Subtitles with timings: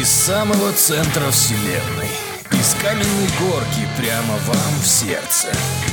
[0.00, 2.08] Из самого центра вселенной.
[2.52, 5.48] Из каменной горки прямо вам в сердце.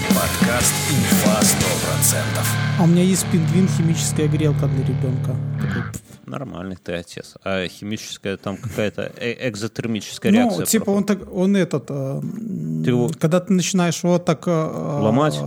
[0.10, 2.46] Подкаст «Инфа 100%».
[2.80, 5.36] А у меня есть пингвин химическая грелка для ребенка.
[6.26, 7.34] Нормальный ты отец.
[7.44, 10.60] А химическая там какая-то э- экзотермическая реакция.
[10.60, 11.10] Ну, типа проходит.
[11.12, 14.52] он так, он этот, э, м, Ты его- когда ты начинаешь его так э,
[15.02, 15.40] Ломать?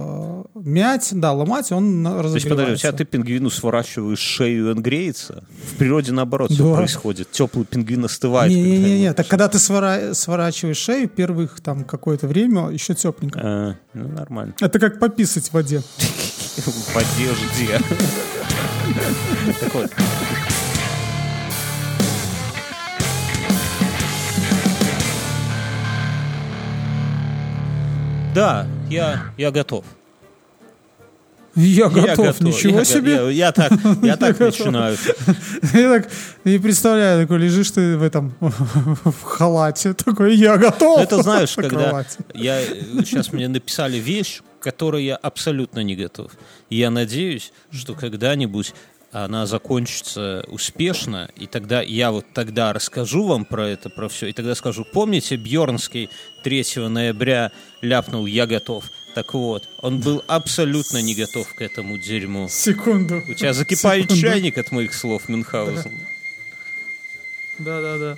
[0.65, 2.51] Мять, да, ломать, он на- То есть, разогревается.
[2.51, 5.45] подожди, у тебя ты пингвину сворачиваешь шею, и он греется?
[5.73, 6.77] В природе наоборот все Да.
[6.77, 7.31] происходит.
[7.31, 8.51] Теплый пингвин остывает.
[8.53, 13.41] Не-не-не, так когда ты свора- сворачиваешь шею, первых там какое-то время еще тепленько.
[13.43, 14.55] А, ну, нормально.
[14.61, 15.83] Это как пописать в воде.
[16.57, 17.81] В одежде.
[19.61, 19.91] Так вот.
[28.35, 29.85] Да, я, я готов.
[31.55, 33.13] Я Я готов, ничего Я- себе.
[33.13, 34.59] Я, я так, я так готов.
[34.59, 34.97] начинаю.
[35.75, 36.11] Я так
[36.45, 41.01] не представляю, такой лежишь ты в этом в халате, такой, я готов.
[41.01, 42.05] Это знаешь, на когда
[42.35, 42.63] я
[43.05, 46.33] сейчас мне написали вещь, к которой я абсолютно не готов.
[46.71, 48.73] Я надеюсь, что когда-нибудь
[49.13, 54.33] она закончится успешно, и тогда я вот тогда расскажу вам про это, про все, и
[54.33, 56.09] тогда скажу, помните, Бьернский
[56.45, 58.85] 3 ноября ляпнул «Я готов».
[59.15, 62.49] Так вот, он был абсолютно не готов к этому дерьму.
[62.49, 63.23] Секунду.
[63.29, 64.21] У тебя закипает Секунду.
[64.23, 65.93] чайник от моих слов, Мюнхгаузен.
[67.59, 68.17] Да-да-да.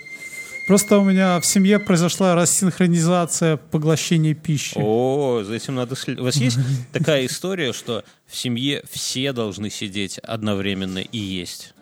[0.66, 4.74] Просто у меня в семье произошла рассинхронизация поглощения пищи.
[4.76, 6.20] О, за этим надо следить.
[6.20, 6.56] У вас есть
[6.92, 11.74] такая история, что в семье все должны сидеть одновременно и есть?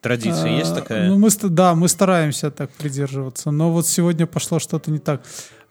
[0.00, 1.08] Традиция есть А, такая?
[1.08, 3.50] Ну, мы, да, мы стараемся так придерживаться.
[3.50, 5.22] Но вот сегодня пошло что-то не так.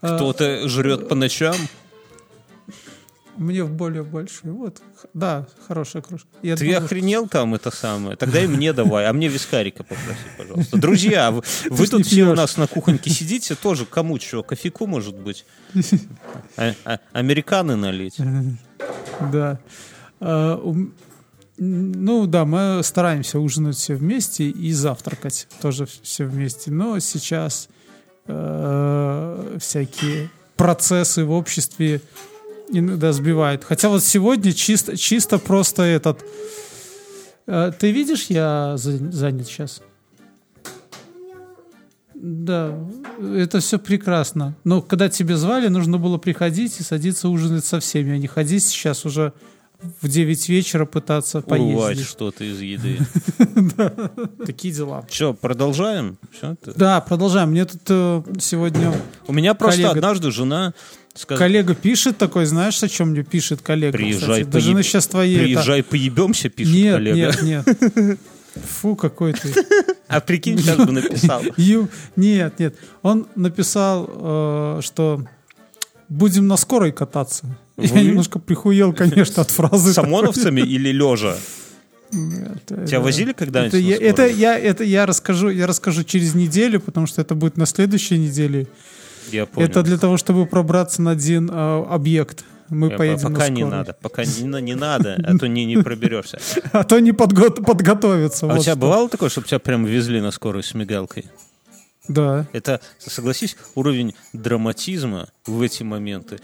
[0.02, 1.55] А, Кто-то жрет по ночам?
[3.38, 4.56] Мне в более большую.
[4.56, 4.81] Вот.
[5.14, 6.28] Да, хорошая кружка.
[6.44, 8.16] Я Ты думаю, охренел там это самое?
[8.16, 10.78] Тогда и мне давай, а мне вискарика попроси, пожалуйста.
[10.78, 15.16] Друзья, вы, вы тут все у нас на кухоньке сидите, тоже кому что, кофейку, может
[15.16, 15.45] быть?
[16.58, 18.17] А- а- американы налить?
[19.32, 19.60] Да.
[20.20, 20.61] А,
[21.58, 26.72] Ну да, мы стараемся ужинать все вместе и завтракать тоже все вместе.
[26.72, 27.70] Но сейчас
[28.27, 32.02] э, всякие процессы в обществе
[32.80, 33.64] иногда сбивают.
[33.64, 36.26] Хотя вот сегодня чисто, чисто просто этот...
[37.48, 39.82] Э, Ты видишь, я за- занят сейчас?
[42.16, 42.73] Да,
[43.36, 44.56] это все прекрасно.
[44.64, 48.64] Но когда тебя звали, нужно было приходить и садиться ужинать со всеми, а не ходить
[48.64, 49.34] сейчас уже
[50.02, 52.10] в 9 вечера пытаться Урвать поесть.
[52.10, 52.99] что-то из еды.
[54.45, 55.05] Такие дела.
[55.11, 56.17] Что, продолжаем?
[56.76, 57.52] Да, продолжаем.
[57.52, 58.93] Мне тут э, сегодня
[59.27, 60.73] У меня просто однажды жена
[61.27, 63.98] коллега пишет такой, знаешь, о чем мне пишет коллега?
[63.98, 64.43] Приезжай, кстати?
[64.43, 65.36] Даже поеб- на сейчас твоей...
[65.36, 67.16] это- приезжай, поебемся, пишет Нет, коллега.
[67.45, 68.20] нет, нет.
[68.82, 69.52] Фу, какой ты.
[70.08, 71.42] А прикинь, сейчас бы написал.
[72.16, 72.76] Нет, нет.
[73.02, 75.23] Он написал, э, что
[76.08, 77.48] будем на скорой кататься.
[77.78, 79.94] Я немножко прихуел, конечно, от фразы.
[79.94, 81.36] С ОМОНовцами или лежа?
[82.11, 86.04] Это- Тебя это- возили когда-нибудь Это на я, это я, это я расскажу, я расскажу
[86.04, 88.67] через неделю, потому что это будет на следующей неделе.
[89.32, 89.67] Я понял.
[89.67, 92.45] Это для того, чтобы пробраться на один э, объект.
[92.70, 95.66] Мы Я поедем по- на Пока не надо, пока не, не надо, а то не,
[95.66, 96.40] не проберешься.
[96.72, 98.45] А то не подго- подготовиться.
[98.45, 98.82] А у вот тебя что.
[98.82, 101.26] бывало такое, чтобы тебя прям везли на скорую с мигалкой?
[102.08, 102.45] Да.
[102.54, 106.40] Это, согласись, уровень драматизма в эти моменты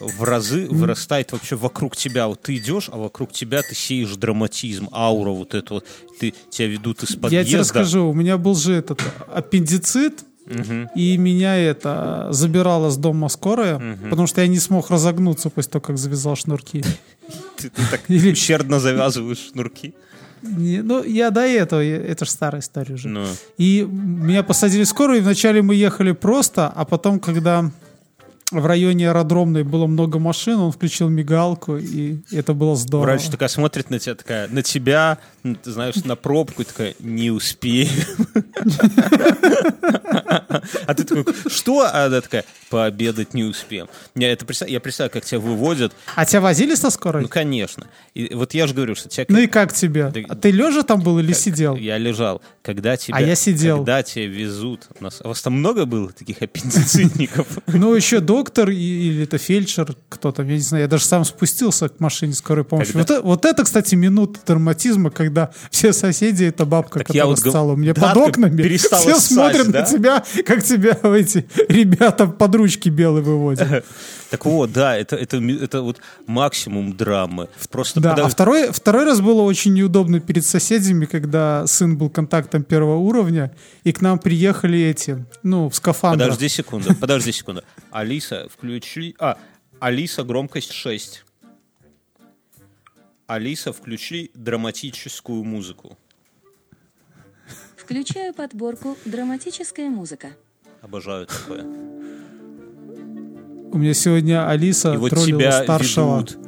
[0.00, 2.28] в разы вырастает вообще вокруг тебя.
[2.28, 5.86] Вот ты идешь, а вокруг тебя ты сеешь драматизм, аура вот эту вот.
[6.18, 7.36] Ты, тебя ведут из подъезда.
[7.36, 9.00] Я тебе расскажу, у меня был же этот
[9.34, 10.24] аппендицит,
[10.94, 15.82] и меня это забирала с дома скорая, потому что я не смог разогнуться после того,
[15.82, 16.82] как завязал шнурки.
[17.56, 19.94] Ты, так ущербно завязываешь шнурки.
[20.42, 23.08] Не, ну, я до этого, я- это же старая история уже.
[23.08, 23.26] Ну,
[23.58, 27.70] И меня посадили в скорую, и вначале мы ехали просто, а потом, когда
[28.50, 33.04] в районе аэродромной было много машин, он включил мигалку, и это было здорово.
[33.04, 37.30] врач такая смотрит на тебя, такая, на тебя, ты знаешь, на пробку, и такая, не
[37.30, 37.88] успею.
[40.86, 41.80] А ты такой, что?
[41.82, 43.88] А она такая, пообедать не успеем.
[44.14, 45.92] Я, это представ- я представляю, как тебя выводят.
[46.14, 47.22] А тебя возили со скорой?
[47.22, 47.86] Ну, конечно.
[48.14, 49.24] И вот я же говорю, что тебя...
[49.28, 50.10] Ну и как тебе?
[50.14, 51.76] Да- А ты лежа там был или сидел?
[51.76, 52.42] Я лежал.
[52.62, 53.78] Когда тебя, А я сидел.
[53.78, 54.86] Когда тебя везут...
[55.00, 57.46] У, нас, у вас там много было таких аппендицитников?
[57.66, 61.88] Ну, еще доктор или это фельдшер, кто там, я не знаю, я даже сам спустился
[61.88, 62.92] к машине скорой помощи.
[62.92, 63.20] Когда?
[63.22, 68.12] Вот, это, кстати, минута драматизма, когда все соседи, это бабка, которая ссала у меня под
[68.14, 73.84] ты окнами, все смотрят на тебя, как тебя эти ребята под ручки белые выводят.
[74.30, 77.48] Так вот, да, это, это, это вот максимум драмы.
[77.68, 82.10] Просто Да, а подож- второй, второй раз было очень неудобно перед соседями, когда сын был
[82.10, 83.50] контактом первого уровня,
[83.82, 86.28] и к нам приехали эти, ну, в скафандрах.
[86.28, 87.64] Подожди секунду, подожди секунду.
[87.90, 89.16] Алиса, включи...
[89.18, 89.36] А,
[89.80, 91.24] Алиса, громкость 6.
[93.26, 95.98] Алиса, включи драматическую музыку.
[97.90, 100.28] Включаю подборку «Драматическая музыка».
[100.80, 101.64] Обожаю такое.
[103.72, 106.20] У меня сегодня Алиса И вот троллила тебя старшего.
[106.20, 106.38] ведут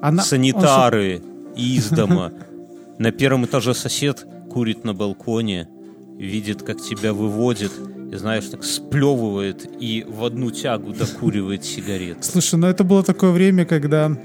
[0.00, 1.20] Она- он санитары
[1.56, 2.32] из дома.
[2.98, 5.68] На первом этаже сосед курит на балконе,
[6.16, 7.72] видит, как тебя выводит,
[8.12, 12.24] и, знаешь, так сплевывает и в одну тягу докуривает сигарет.
[12.24, 14.16] Слушай, ну это было такое время, когда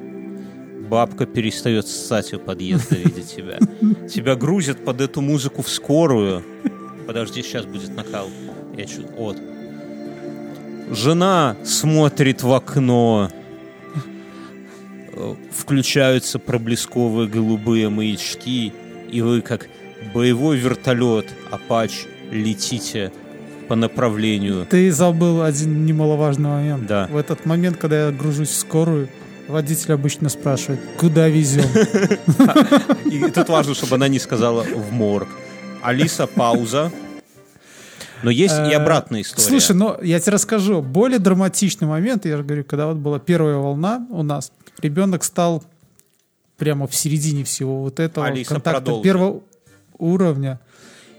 [0.90, 3.58] Бабка перестает ссать у подъезда, видя тебя.
[4.08, 6.44] Тебя грузят под эту музыку в скорую.
[7.08, 8.28] Подожди, сейчас будет накал.
[8.78, 9.10] Я чуть...
[9.18, 9.38] Вот.
[10.92, 13.30] Жена смотрит в окно.
[15.52, 18.74] Включаются проблесковые голубые маячки,
[19.10, 19.70] и вы, как
[20.14, 23.12] боевой вертолет, Апач, летите
[23.68, 24.66] по направлению.
[24.70, 26.88] ты забыл один немаловажный момент.
[26.88, 27.08] Да.
[27.10, 29.08] В этот момент, когда я гружусь в скорую,
[29.54, 31.66] водитель обычно спрашивает, куда везем?
[33.06, 35.30] И тут важно, чтобы она не сказала в морг.
[35.82, 36.92] Алиса, пауза.
[38.24, 39.48] Но есть и Э, обратная история.
[39.48, 40.82] Слушай, ну я тебе расскажу.
[40.82, 44.52] Более драматичный момент, я же говорю, когда вот была первая волна у нас,
[44.82, 45.64] ребенок стал
[46.58, 49.04] прямо в середине всего вот этого Алиса, контакта продолжи.
[49.04, 49.42] первого
[49.98, 50.60] уровня.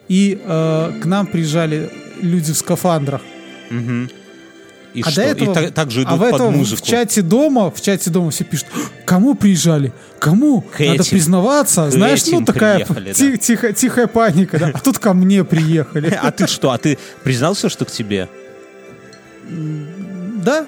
[0.08, 1.90] И э, к нам приезжали
[2.20, 3.20] люди в скафандрах.
[3.70, 4.08] Мгм.
[4.94, 5.20] И а что?
[5.22, 6.82] до этого, и так, так же идут а в под этом музыку.
[6.82, 8.68] в чате дома, в чате дома все пишут,
[9.04, 11.10] кому приезжали, кому, К надо этим.
[11.10, 13.12] признаваться, К знаешь, ну такая да.
[13.12, 14.70] тихо- тихая паника, да.
[14.72, 16.70] а тут ко мне приехали, А ты что?
[16.70, 18.28] А ты признался, что к тебе?
[19.50, 20.66] да?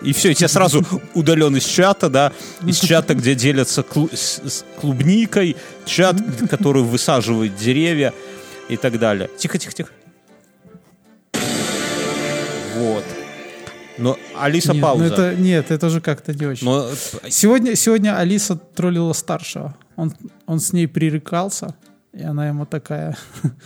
[0.00, 0.84] И все, и тебя сразу
[1.14, 2.32] удален из чата, да,
[2.66, 6.16] из чата, где делятся клу- с клубникой, чат,
[6.50, 8.12] который высаживает деревья
[8.68, 9.28] и так далее.
[9.38, 9.90] Тихо, тихо, тихо.
[12.76, 13.04] Вот.
[13.98, 15.04] Но Алиса Нет, пауза.
[15.04, 16.66] ну это, нет, это же как-то не очень.
[16.66, 16.88] Но
[17.28, 19.76] Сегодня, сегодня Алиса троллила старшего.
[19.96, 20.12] Он,
[20.46, 21.74] он с ней пререкался,
[22.12, 23.16] и она ему такая,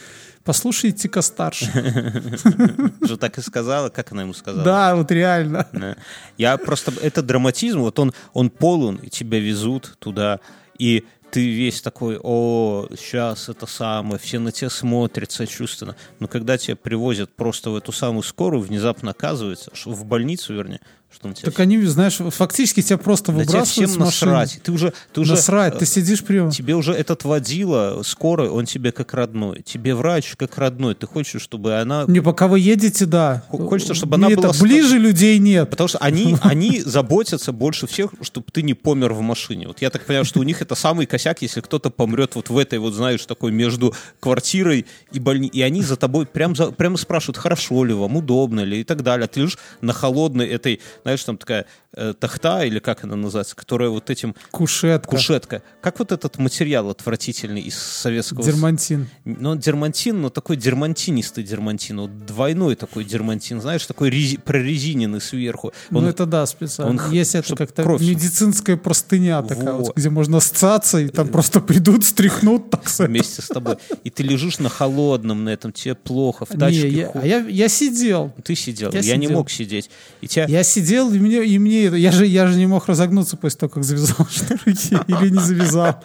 [0.44, 1.68] послушайте-ка старший.
[3.06, 4.64] же так и сказала, как она ему сказала?
[4.64, 5.66] Да, вот реально.
[5.72, 5.96] Да.
[6.36, 6.92] Я просто...
[7.02, 10.40] Это драматизм, вот он, он полон, и тебя везут туда,
[10.78, 15.96] и ты весь такой, о, сейчас это самое, все на тебя смотрят сочувственно.
[16.18, 20.80] Но когда тебя привозят просто в эту самую скорую, внезапно оказывается, что в больницу, вернее,
[21.16, 21.50] что тебя...
[21.50, 24.32] Так они, знаешь, фактически тебя просто да тебя выбрасывают всем с машины.
[24.32, 24.60] насрать.
[24.62, 26.50] Ты уже, ты уже, Насрать, э, ты сидишь прямо.
[26.50, 29.62] Тебе уже этот водила скорой, он тебе как родной.
[29.62, 30.94] Тебе врач как родной.
[30.94, 32.04] Ты хочешь, чтобы она...
[32.06, 33.42] Не, пока вы едете, да.
[33.48, 35.70] Хо- хочется, чтобы она Мне была это ближе людей нет.
[35.70, 39.68] Потому что они, они заботятся больше всех, чтобы ты не помер в машине.
[39.68, 42.58] Вот я так понимаю, что у них это самый косяк, если кто-то помрет вот в
[42.58, 45.58] этой вот, знаешь, такой между квартирой и больницей.
[45.58, 49.02] И они за тобой прям за, прямо спрашивают, хорошо ли вам, удобно ли и так
[49.02, 49.24] далее.
[49.24, 53.54] А ты лежишь на холодной этой, знаешь, там такая э, тахта, или как она называется,
[53.54, 55.08] которая вот этим Кушетка.
[55.08, 55.62] кушетка.
[55.80, 58.42] Как вот этот материал отвратительный из советского...
[58.42, 59.08] Дермантин.
[59.24, 65.72] Ну, дермантин, но такой дермантинистый дермантин, вот двойной такой дермантин, знаешь, такой рези- прорезиненный сверху.
[65.92, 67.04] Он- ну это да, специально.
[67.04, 69.78] он Есть это как-то кровь- медицинская простыня такая, Во.
[69.84, 73.76] вот, где можно сцаться, и там просто придут, стряхнут так вместе с тобой.
[74.02, 77.24] И ты лежишь на холодном, на этом, тебе плохо, в Не, тачке я, хо- а
[77.26, 78.32] я, я сидел.
[78.44, 79.38] Ты сидел, я я, не сидел.
[79.38, 79.88] мог сидеть.
[80.20, 80.46] И тебя...
[80.48, 83.58] Я сидел, и мне, и мне это- я же, я же не мог разогнуться после
[83.60, 86.02] того, как завязал шнурки или не завязал.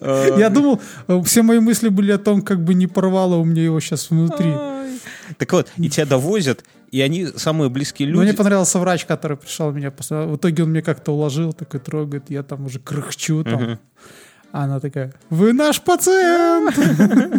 [0.00, 0.80] Я думал,
[1.24, 4.52] все мои мысли были о том, как бы не порвало у меня его сейчас внутри.
[5.38, 8.36] Так вот, и тебя довозят, и они самые близкие Но мне люди.
[8.36, 9.90] понравился врач, который пришел меня
[10.26, 13.78] В итоге он меня как-то уложил, такой трогает, я там уже кряхчу там.
[14.52, 16.76] А она такая, вы наш пациент!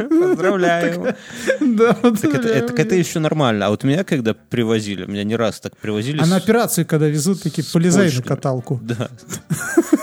[0.10, 1.16] Поздравляю.
[1.62, 3.68] Да, Так это, да, это, так это еще нормально.
[3.68, 6.20] А вот меня когда привозили, меня не раз так привозили.
[6.20, 8.80] А на операцию, когда везут, такие, полезай на каталку.
[8.82, 9.10] Да.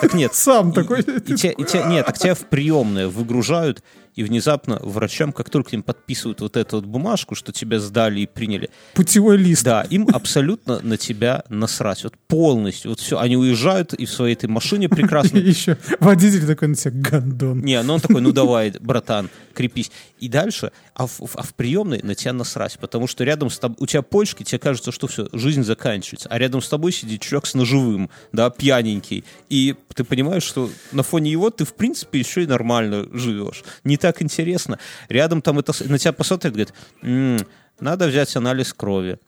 [0.01, 0.35] Так нет.
[0.35, 1.05] Сам такой.
[1.27, 3.83] Нет, так тебя в приемное выгружают,
[4.15, 8.27] и внезапно врачам, как только им подписывают вот эту вот бумажку, что тебя сдали и
[8.27, 9.65] приняли, Путевой лист.
[9.65, 12.05] да, им абсолютно на тебя насрать.
[12.05, 12.91] Вот полностью.
[12.91, 13.19] Вот все.
[13.19, 17.61] Они уезжают и в своей этой машине прекрасной Еще водитель такой на тебя, гандон.
[17.61, 19.91] Не, ну он такой, ну давай, братан, крепись.
[20.19, 23.77] И дальше, а в, а в приемной на тебя насрать, потому что рядом с тобой,
[23.81, 27.47] у тебя почки, тебе кажется, что все, жизнь заканчивается, а рядом с тобой сидит человек
[27.47, 32.43] с ножевым, да, пьяненький, и ты понимаешь, что на фоне его ты, в принципе, еще
[32.43, 33.65] и нормально живешь.
[33.85, 34.79] Не так, интересно.
[35.09, 37.39] Рядом там это, на тебя посмотрят, говорит, «М,
[37.81, 39.19] надо взять анализ крови.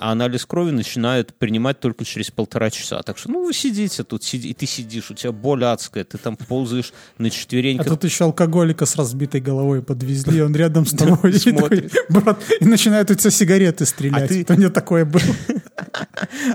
[0.00, 3.02] А анализ крови начинают принимать только через полтора часа.
[3.02, 6.16] Так что, ну, вы сидите тут, сиди, и ты сидишь, у тебя боль адская, ты
[6.16, 7.86] там ползаешь на А четвереньках.
[7.86, 11.32] тут еще алкоголика с разбитой головой подвезли, он рядом с тобой.
[11.36, 14.24] и такой, Брат, и начинают у тебя сигареты стрелять.
[14.24, 15.22] А ты- Это мне такое было.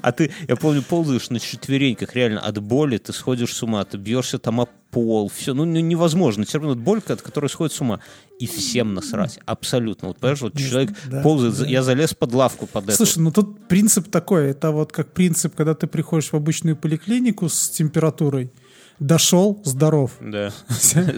[0.01, 3.97] А ты, я помню, ползаешь на четвереньках, реально, от боли ты сходишь с ума, ты
[3.97, 7.81] бьешься там о пол, все, ну, ну, невозможно, все равно боль, от которой сходит с
[7.81, 7.99] ума.
[8.37, 10.09] И всем насрать, абсолютно.
[10.09, 12.95] Вот, понимаешь, вот человек да, ползает, за- я залез под лавку под это.
[12.95, 17.47] Слушай, ну тут принцип такой, это вот как принцип, когда ты приходишь в обычную поликлинику
[17.47, 18.51] с температурой,
[18.99, 20.11] дошел, здоров.
[20.21, 20.51] Да.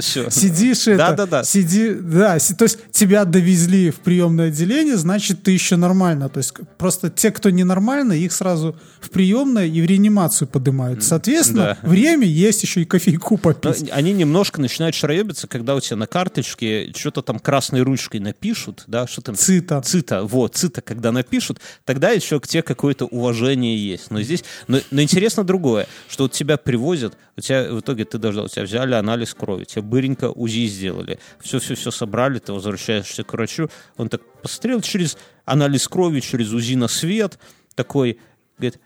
[0.02, 1.44] Сидишь это, Да-да-да.
[1.44, 6.40] сиди, да, си- то есть тебя довезли в приемное отделение, значит ты еще нормально, то
[6.40, 11.04] есть просто те, кто ненормально, их сразу в приемное и в реанимацию поднимают.
[11.04, 11.88] Соответственно, Да.
[11.90, 13.90] время есть еще и кофейку Но попить.
[13.92, 19.08] они немножко начинают шароебиться, когда у тебя на карточке что-то там красной ручкой напишут, да,
[19.08, 19.36] что там...
[19.36, 19.82] Цита.
[19.82, 24.12] Цита, вот, цита, когда напишут, тогда еще к тебе какое-то уважение есть.
[24.12, 28.18] Но здесь, но, но интересно другое, что вот тебя привозят, у тебя в итоге ты
[28.18, 33.34] дождал, у тебя взяли анализ крови, тебе быренько УЗИ сделали, все-все-все собрали, ты возвращаешься к
[33.34, 37.40] врачу, он так посмотрел через анализ крови, через УЗИ на свет,
[37.76, 38.20] такой,
[38.58, 38.80] говорит,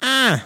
[0.00, 0.40] а,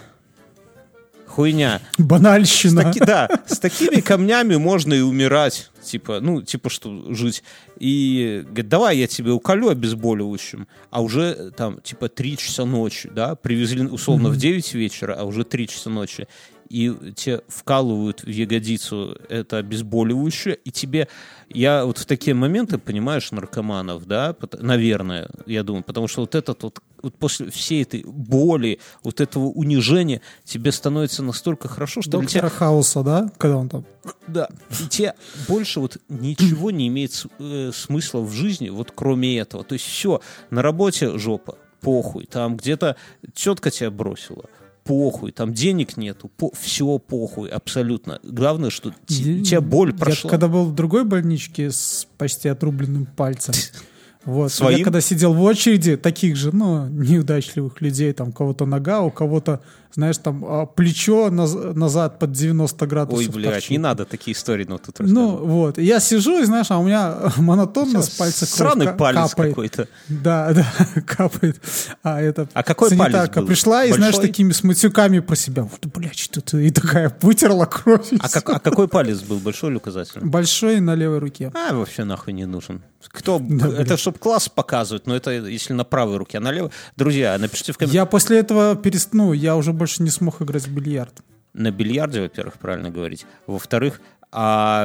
[1.26, 2.82] хуйня, с Банальщина.
[2.82, 5.70] таки- да, с такими камнями можно и умирать.
[5.82, 7.42] Типа, ну, типа, что жить.
[7.78, 10.68] И говорит, давай я тебе уколю обезболивающим.
[10.90, 15.44] А уже там, типа, 3 часа ночи, да, привезли условно в 9 вечера, а уже
[15.44, 16.28] 3 часа ночи.
[16.72, 21.06] И тебе вкалывают в ягодицу это обезболивающее, и тебе...
[21.50, 26.62] Я вот в такие моменты, понимаешь, наркоманов, да, наверное, я думаю, потому что вот этот
[26.62, 32.26] вот, вот после всей этой боли, вот этого унижения, тебе становится настолько хорошо, что для
[32.26, 33.30] тебя Доктора Хауса, да?
[33.36, 33.84] Когда он там...
[34.26, 34.48] да.
[34.70, 35.12] И тебе
[35.48, 39.62] больше вот ничего не имеет э, смысла в жизни, вот кроме этого.
[39.62, 42.24] То есть все, на работе жопа, похуй.
[42.24, 42.96] Там где-то
[43.34, 44.46] тетка тебя бросила,
[44.84, 45.32] похуй.
[45.32, 48.20] Там денег нету, все похуй, абсолютно.
[48.22, 50.28] Главное, что у тебя боль прошла.
[50.28, 53.54] Я когда был в другой больничке с почти отрубленным пальцем,
[54.24, 54.78] вот, Своим?
[54.78, 59.10] я когда сидел в очереди, таких же, ну, неудачливых людей, там, у кого-то нога, у
[59.10, 59.60] кого-то,
[59.94, 63.70] знаешь, там, а, плечо наз- назад под 90 градусов Ой, блядь, торчит.
[63.70, 65.46] не надо такие истории, но тут Ну, расскажу.
[65.46, 69.50] вот, и я сижу, и, знаешь, а у меня монотонно с пальца Сраный палец капает.
[69.50, 69.88] какой-то.
[70.08, 70.66] Да, да,
[71.02, 71.60] капает.
[72.02, 73.46] А это А какой санитарка палец был?
[73.48, 74.28] пришла и, знаешь, Большой?
[74.28, 75.64] такими с матюками про себя.
[75.64, 76.66] Вот, блядь, что ты?
[76.66, 78.08] И такая вытерла кровь.
[78.18, 80.26] А, как- а какой палец был, большой или указательный?
[80.26, 81.50] Большой на левой руке.
[81.54, 82.82] А, вообще нахуй не нужен.
[83.08, 83.98] Кто, Да, это блин.
[84.12, 86.70] Чтобы класс показывать, но это если на правой руке, а на левой.
[86.96, 88.04] Друзья, напишите в комментариях.
[88.04, 89.14] Я после этого перест...
[89.14, 91.22] ну, я уже больше не смог играть в бильярд.
[91.54, 93.26] на бильярде, во-первых, правильно говорить.
[93.46, 94.00] Во-вторых,
[94.34, 94.84] а,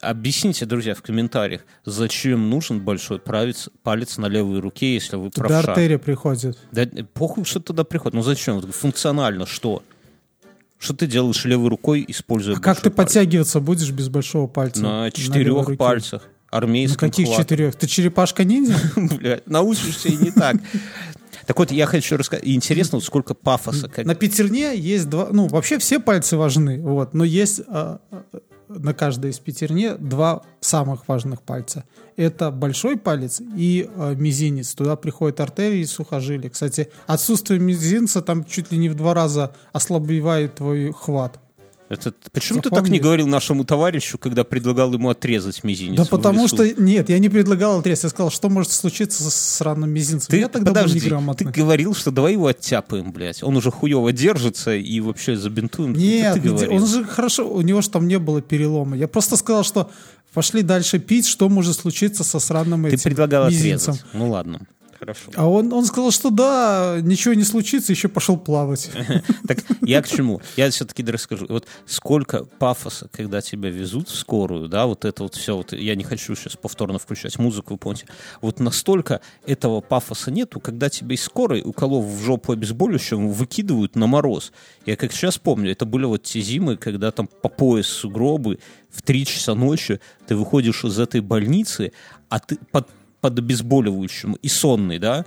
[0.00, 5.48] объясните, друзья, в комментариях, зачем нужен большой палец, палец на левой руке, если вы Туда
[5.48, 5.72] правша?
[5.72, 6.58] артерия приходит.
[6.70, 8.14] Да похуй, что туда приходит.
[8.14, 8.60] Ну зачем?
[8.60, 9.82] Функционально что?
[10.78, 13.08] Что ты делаешь левой рукой, используя А как ты палец?
[13.08, 14.82] подтягиваться будешь без большого пальца?
[14.82, 15.76] На четырех руке?
[15.76, 16.28] пальцах.
[16.60, 17.44] На Армейском каких хватом.
[17.44, 17.76] четырех?
[17.76, 18.76] Ты черепашка ниндзя?
[18.96, 20.56] Блядь, научишься и не так.
[21.46, 22.44] Так вот, я хочу рассказать.
[22.46, 23.88] Интересно, вот сколько пафоса.
[23.88, 25.28] как- На пятерне есть два...
[25.30, 27.14] Ну, вообще все пальцы важны, вот.
[27.14, 28.24] Но есть а, а,
[28.68, 31.84] на каждой из пятерне два самых важных пальца.
[32.16, 34.74] Это большой палец и а, мизинец.
[34.74, 36.50] Туда приходят артерии и сухожилия.
[36.50, 41.38] Кстати, отсутствие мизинца там чуть ли не в два раза ослабевает твой хват.
[41.88, 42.94] Это, почему ты так Запомни.
[42.94, 45.96] не говорил нашему товарищу, когда предлагал ему отрезать мизинец?
[45.96, 46.68] Да потому что...
[46.80, 48.02] Нет, я не предлагал отрез.
[48.02, 50.28] Я сказал, что может случиться с сраным мизинцем.
[50.28, 51.52] Ты я тогда подожди, был неграмотный.
[51.52, 53.42] ты говорил, что давай его оттяпаем, блядь.
[53.44, 55.92] Он уже хуево держится и вообще забинтуем.
[55.92, 56.72] Нет, ты говорил.
[56.72, 58.96] он же хорошо, у него же там не было перелома.
[58.96, 59.88] Я просто сказал, что
[60.34, 63.94] пошли дальше пить, что может случиться со сраным Ты этим предлагал мизинцем.
[63.94, 64.12] отрезать.
[64.12, 64.60] Ну ладно,
[64.98, 65.30] хорошо.
[65.34, 68.90] А он, он сказал, что да, ничего не случится, еще пошел плавать.
[69.46, 70.40] Так я к чему?
[70.56, 71.46] Я все-таки расскажу.
[71.48, 75.94] Вот сколько пафоса, когда тебя везут в скорую, да, вот это вот все, вот я
[75.94, 78.06] не хочу сейчас повторно включать музыку, вы помните.
[78.40, 84.06] Вот настолько этого пафоса нету, когда тебя из скорой, уколов в жопу обезболивающим, выкидывают на
[84.06, 84.52] мороз.
[84.84, 88.58] Я как сейчас помню, это были вот те зимы, когда там по пояс сугробы,
[88.90, 91.92] в 3 часа ночи ты выходишь из этой больницы,
[92.28, 92.88] а ты под,
[93.26, 95.24] под обезболивающим и сонный, да,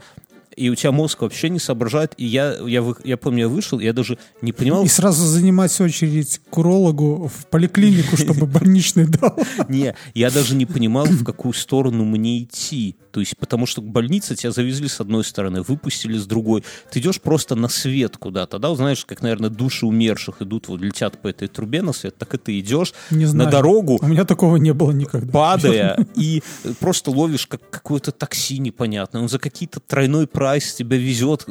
[0.59, 2.13] и у тебя мозг вообще не соображает.
[2.17, 6.41] И я, я, я помню, я вышел, я даже не понимал, И сразу занимать очередь
[6.49, 9.37] к урологу в поликлинику, чтобы больничный дал.
[9.69, 12.97] Не, я даже не понимал, в какую сторону мне идти.
[13.11, 16.63] То есть, потому что к больнице тебя завезли с одной стороны, выпустили с другой.
[16.91, 18.75] Ты идешь просто на свет куда-то, да?
[18.75, 22.37] Знаешь, как, наверное, души умерших идут, вот летят по этой трубе на свет, так и
[22.37, 23.45] ты идешь Не знаю.
[23.45, 25.31] на дорогу, У меня такого не было никогда.
[25.31, 26.43] падая, и
[26.79, 29.21] просто ловишь как какое-то такси непонятное.
[29.21, 31.45] Он за какие-то тройной прайс тебя везет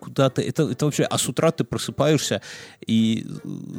[0.00, 0.40] куда-то.
[0.40, 1.04] Это, это вообще...
[1.04, 2.40] А с утра ты просыпаешься
[2.86, 3.26] и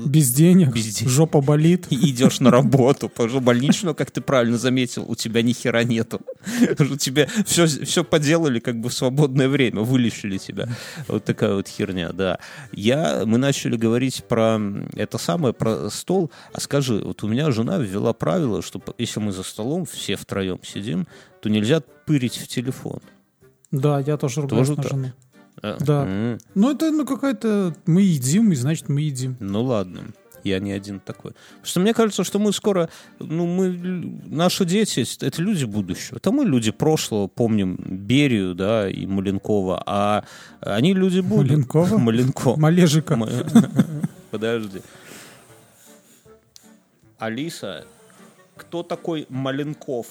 [0.05, 1.12] Без денег, Без денег.
[1.12, 1.88] жопа болит.
[1.91, 5.84] и идешь на работу, потому что больничную, как ты правильно заметил, у тебя ни хера
[5.84, 6.20] нету.
[7.00, 10.67] Тебе все, все поделали как бы в свободное время, вылечили тебя.
[11.08, 12.39] Вот такая вот херня, да.
[12.74, 14.60] Я, мы начали говорить про
[14.96, 16.32] это самое, про стол.
[16.53, 20.60] А скажи, вот у меня жена ввела правило, что если мы за столом все втроем
[20.63, 21.08] сидим,
[21.41, 23.00] то нельзя пырить в телефон.
[23.82, 24.91] Да, я тоже ругаюсь Тоже на так?
[24.91, 25.12] жену.
[25.62, 26.05] А, Да.
[26.05, 27.75] м, Ну, это ну какая-то...
[27.86, 29.36] Мы едим, и значит мы едим.
[29.39, 30.01] Ну ладно,
[30.44, 31.32] я не один такой.
[31.32, 32.89] Потому что мне кажется, что мы скоро,
[33.20, 33.67] ну мы,
[34.25, 36.17] наши дети, это люди будущего.
[36.17, 40.24] Это мы люди прошлого, помним Берию, да, и Маленкова, а
[40.62, 41.53] они люди будущего.
[41.55, 41.98] Маленкова?
[41.98, 42.60] Маленкова.
[42.60, 43.17] Малежика.
[44.32, 44.82] Подожди.
[47.17, 47.86] Алиса,
[48.55, 50.08] кто такой Маленков?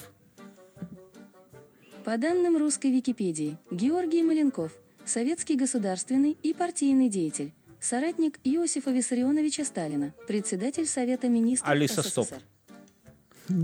[2.05, 4.73] По данным русской Википедии, Георгий Маленков–
[5.07, 12.11] советский государственный и партийный деятель, соратник Иосифа Виссарионовича Сталина, председатель Совета министров Алиса, СССР.
[12.11, 12.29] стоп.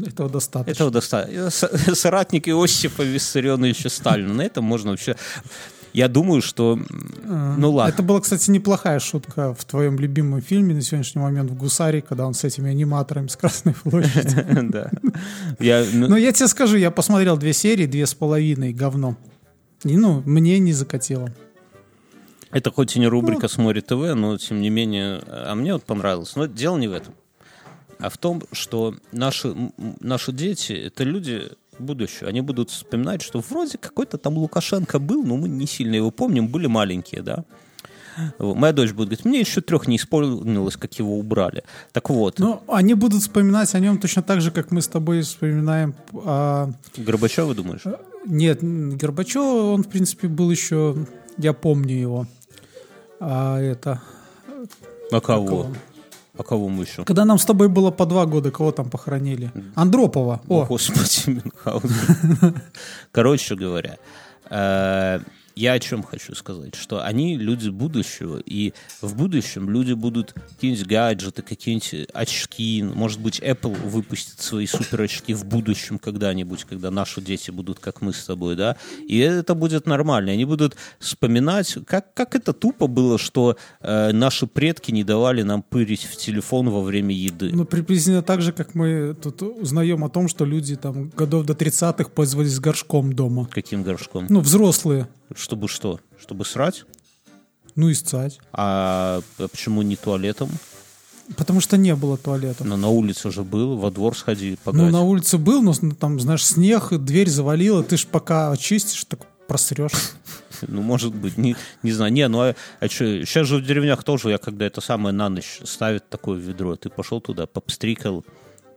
[0.06, 0.70] Этого достаточно.
[0.72, 1.50] Этого достаточно.
[1.94, 4.32] Соратник Иосифа Виссарионовича Сталина.
[4.32, 5.16] На этом можно вообще...
[5.92, 6.78] Я думаю, что...
[7.24, 7.92] м, Ну ладно.
[7.92, 12.26] Это была, кстати, неплохая шутка в твоем любимом фильме на сегодняшний момент в «Гусаре», когда
[12.26, 14.46] он с этими аниматорами с Красной площади.
[14.70, 14.90] Да.
[15.92, 19.16] Ну, Но я тебе скажу, я посмотрел две серии, две с половиной, говно.
[19.84, 21.32] И, ну, мне не закатило.
[22.52, 23.48] Это хоть и не рубрика Ну.
[23.48, 26.34] «Смотри ТВ», но тем не менее, а мне вот понравилось.
[26.36, 27.14] Но дело не в этом,
[27.98, 29.54] а в том, что наши,
[30.00, 32.28] наши дети— это люди будущего.
[32.28, 36.48] Они будут вспоминать, что вроде какой-то там Лукашенко был, но мы не сильно его помним,
[36.48, 37.44] были маленькие, да.
[38.38, 41.64] Моя дочь будет говорить, мне еще трех не исполнилось, как его убрали.
[41.92, 45.22] Так вот, Ну, они будут вспоминать о нем точно так же, как мы с тобой
[45.22, 46.70] вспоминаем о...
[46.96, 47.82] Горбачева, думаешь?
[48.26, 50.96] Нет, м, Горбачев, он, в принципе, был еще...
[51.38, 52.26] Я помню его.
[53.20, 54.02] А это...
[55.12, 55.46] А кого?
[55.46, 55.66] кого?
[56.38, 57.04] А кого мы еще?
[57.04, 59.50] Когда нам с тобой было по два года, кого там похоронили?
[59.74, 60.40] Андропова.
[60.48, 62.54] О, О, господи, Мюнхгаузен.
[63.12, 63.98] Короче говоря,
[64.50, 65.20] э,
[65.56, 70.86] я о чем хочу сказать, что они люди будущего, и в будущем люди будут какие-нибудь
[70.86, 77.20] гаджеты, какие-нибудь очки, может быть, Apple выпустит свои супер очки в будущем когда-нибудь, когда наши
[77.20, 82.14] дети будут как мы с тобой, да, и это будет нормально, они будут вспоминать, как,
[82.14, 86.82] как это тупо было, что э, наши предки не давали нам пырить в телефон во
[86.82, 87.50] время еды.
[87.52, 91.52] ну, приблизительно так же, как мы тут узнаем о том, что люди там годов до
[91.52, 93.48] 30-х пользовались горшком дома.
[93.50, 94.26] Каким горшком?
[94.28, 95.08] Ну, взрослые.
[95.36, 96.00] Чтобы что?
[96.20, 96.84] Чтобы срать?
[97.76, 98.40] Ну, и сцать.
[98.52, 100.50] А почему не туалетом?
[101.36, 102.64] Потому что не было туалета.
[102.64, 104.92] Но на улице же был, во двор сходи, Ну, подать.
[104.92, 109.20] на улице был, но ну, там, знаешь, снег, дверь завалила, ты ж пока очистишь, так
[109.46, 109.92] просрешь.
[110.68, 112.12] Ну, может быть, не, не знаю.
[112.12, 112.54] Не, ну а,
[112.86, 116.76] что, сейчас же в деревнях тоже, я когда это самое на ночь ставят такое ведро,
[116.76, 118.26] ты пошел туда, попстрикал,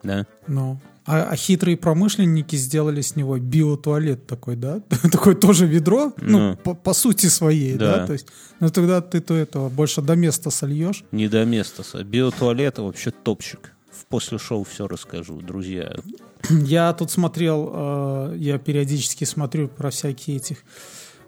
[0.01, 0.25] да?
[0.47, 0.79] Ну.
[1.05, 4.81] А, а хитрые промышленники сделали с него биотуалет такой, да?
[5.11, 7.97] Такое тоже ведро, ну, по, по сути своей, да.
[7.99, 8.07] Да.
[8.07, 8.27] То есть,
[8.61, 11.03] ну, тогда ты то этого больше до места сольешь.
[11.11, 11.83] Не до места.
[12.03, 13.73] Биотуалет вообще топчик.
[13.91, 15.93] В после шоу все расскажу, друзья.
[16.49, 20.57] Я тут смотрел, э, я периодически смотрю про всякие этих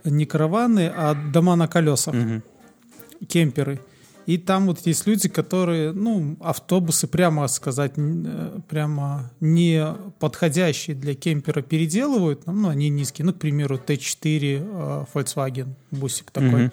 [0.03, 2.43] не караваны, а дома на колесах, Мгм.
[3.27, 3.79] кемперы.
[4.25, 9.85] И там вот есть люди, которые, ну, автобусы, прямо сказать, э, прямо не
[10.19, 16.65] подходящие для кемпера переделывают, ну, они низкие, ну, к примеру, Т4 э, Volkswagen, бусик такой.
[16.65, 16.71] Мгм.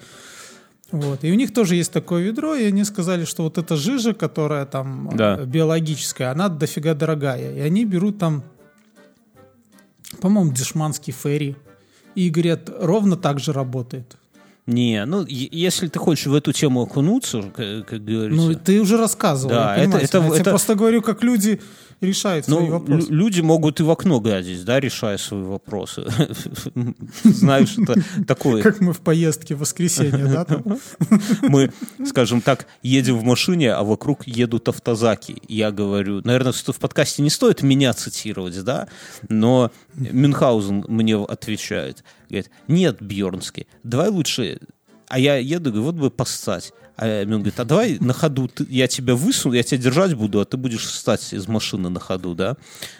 [0.91, 1.23] Вот.
[1.23, 4.65] И у них тоже есть такое ведро, и они сказали, что вот эта жижа, которая
[4.65, 5.37] там э, Да.
[5.37, 7.55] биологическая, она дофига дорогая.
[7.55, 8.43] И они берут там,
[10.21, 11.55] по-моему, дешманский ферри.
[12.15, 14.17] И говорят, ровно так же работает.
[14.65, 18.45] Не, ну, если ты хочешь в эту тему окунуться, как, как говорится...
[18.47, 19.53] Ну, ты уже рассказывал.
[19.55, 21.59] Да, это- это- я тебе это- просто говорю, как люди
[22.03, 23.07] решают свои Ну, вопросы.
[23.09, 26.05] лю- люди могут и в окно гадить, да, решая свои вопросы.
[27.23, 27.95] Знаешь, это
[28.27, 28.61] такое.
[28.61, 30.45] Как мы в поездке в воскресенье, да?
[31.41, 31.71] Мы,
[32.05, 35.41] скажем так, едем в машине, а вокруг едут автозаки.
[35.47, 38.87] Я говорю, наверное, в подкасте не стоит меня цитировать, да,
[39.29, 42.03] но Мюнхгаузен мне отвечает.
[42.29, 44.59] Говорит, нет, Бьернский, давай лучше...
[45.07, 46.73] А я еду, говорю, вот бы поссать.
[46.95, 50.39] А он говорит, а давай на ходу ты, я тебя высуну, я тебя держать буду,
[50.39, 52.55] а ты будешь встать из машины на ходу, да?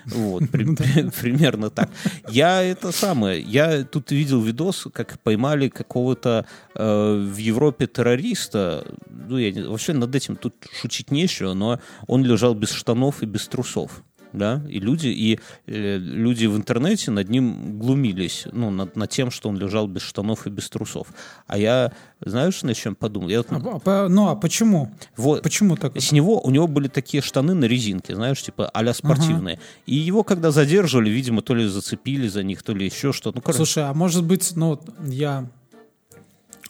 [0.05, 1.89] Вот, при- при- примерно так.
[2.29, 9.37] Я это самое, я тут видел видос, как поймали какого-то э, в Европе террориста, ну,
[9.37, 13.47] я не- вообще над этим тут шутить нечего, но он лежал без штанов и без
[13.47, 14.03] трусов.
[14.33, 19.29] Да, и люди, и э, люди в интернете над ним глумились, ну, над, над тем,
[19.29, 21.07] что он лежал без штанов и без трусов.
[21.45, 23.29] А я, знаешь, на чем подумал?
[23.29, 24.91] Я А по- ну а почему?
[25.15, 25.95] вот, Почему так?
[25.95, 29.59] с него, у него были такие штаны на резинке, знаешь, типа а-ля спортивные.
[29.85, 33.37] И его, когда задерживали, видимо, то ли зацепили за них, то ли еще что-то.
[33.37, 35.47] Ну, короче, Слушай, а может быть, ну я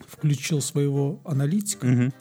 [0.08, 1.86] включил своего аналитика.
[1.88, 2.14] Мгм.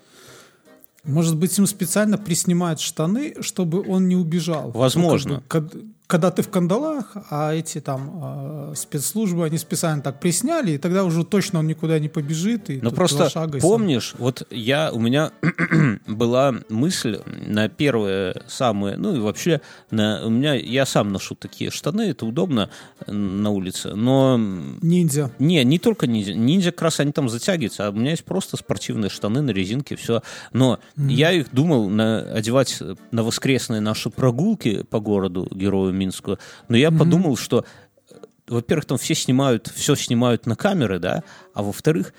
[1.05, 4.71] Может быть, им специально приснимают штаны, чтобы он не убежал.
[4.71, 5.35] Возможно.
[5.35, 10.21] Ну, как бы, когда ты в кандалах, а эти там э, спецслужбы, они специально так
[10.21, 12.69] присняли, и тогда уже точно он никуда не побежит.
[12.69, 13.71] И Ну просто шага и сам.
[13.71, 15.33] помнишь, вот я у меня
[16.07, 21.71] была мысль на первые самые, ну и вообще на у меня я сам ношу такие
[21.71, 22.69] штаны, это удобно
[23.07, 24.39] на улице, но
[24.83, 25.31] Ниндзя.
[25.39, 26.35] не, не только ниндзя.
[26.35, 29.97] Ниндзя как раз они там затягиваются, а у меня есть просто спортивные штаны на резинке,
[29.97, 30.21] все.
[30.53, 36.39] Но я их думал на, одевать на воскресные наши прогулки по городу, герою Минску.
[36.69, 37.65] Но я подумал, что,
[38.11, 38.15] э,
[38.49, 41.23] во-первых, там все снимают, все снимают на камеры, да,
[41.55, 42.13] а во-вторых,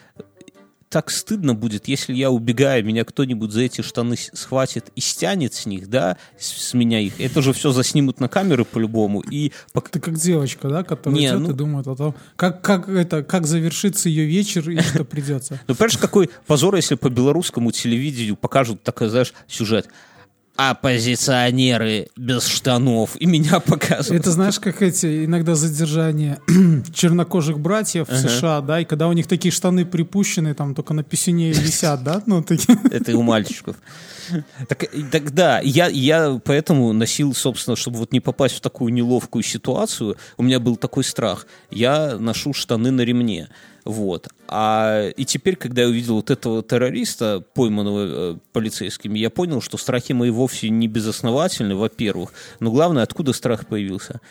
[0.93, 5.65] так стыдно будет, если я убегаю, меня кто-нибудь за эти штаны схватит и стянет с
[5.65, 7.19] них, да, с, с меня их.
[7.19, 9.21] Это же все заснимут на камеры по-любому.
[9.21, 9.51] И
[9.91, 13.23] Ты как девочка, да, которая Не, идет ну- и думает о том, как, как, это,
[13.23, 15.59] как завершится ее вечер и что придется.
[15.67, 19.89] Ну, понимаешь, какой позор, если по белорусскому телевидению покажут такой, знаешь, сюжет.
[20.55, 23.15] Оппозиционеры без штанов.
[23.19, 24.21] И меня показывают.
[24.21, 26.39] Это знаешь, как эти иногда задержания
[26.93, 31.03] чернокожих братьев в США, да, и когда у них такие штаны припущены, там только на
[31.03, 32.77] писюне висят, да, ну такие.
[32.91, 33.77] Это у мальчиков.
[34.67, 39.43] Так, так да, я, я поэтому носил, собственно, чтобы вот не попасть в такую неловкую
[39.43, 41.47] ситуацию, у меня был такой страх.
[41.71, 43.49] Я ношу штаны на ремне.
[43.85, 44.29] Вот.
[44.47, 49.77] А, и теперь, когда я увидел вот этого террориста, пойманного э, полицейскими, я понял, что
[49.77, 52.33] страхи мои вовсе не безосновательны, во-первых.
[52.59, 54.21] Но главное, откуда страх появился?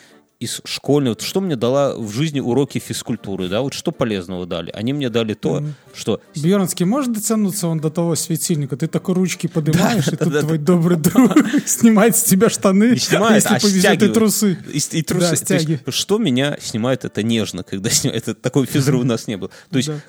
[0.43, 1.11] Из школьной.
[1.11, 3.61] Вот что мне дала в жизни уроки физкультуры, да?
[3.61, 4.71] Вот что полезного дали?
[4.71, 8.75] Они мне дали то, что Бьернский может дотянуться он до того светильника?
[8.75, 11.31] Ты такой ручки поднимаешь, и тут да, твой добрый друг
[11.65, 14.57] снимает с тебя штаны, не снимает, если а повезет, и трусы.
[14.73, 15.37] И, и трусы.
[15.39, 18.23] Да, То есть, что меня снимает, это нежно, когда снимает.
[18.23, 19.49] Это такой физры у нас не было.
[19.69, 19.99] То есть, Да.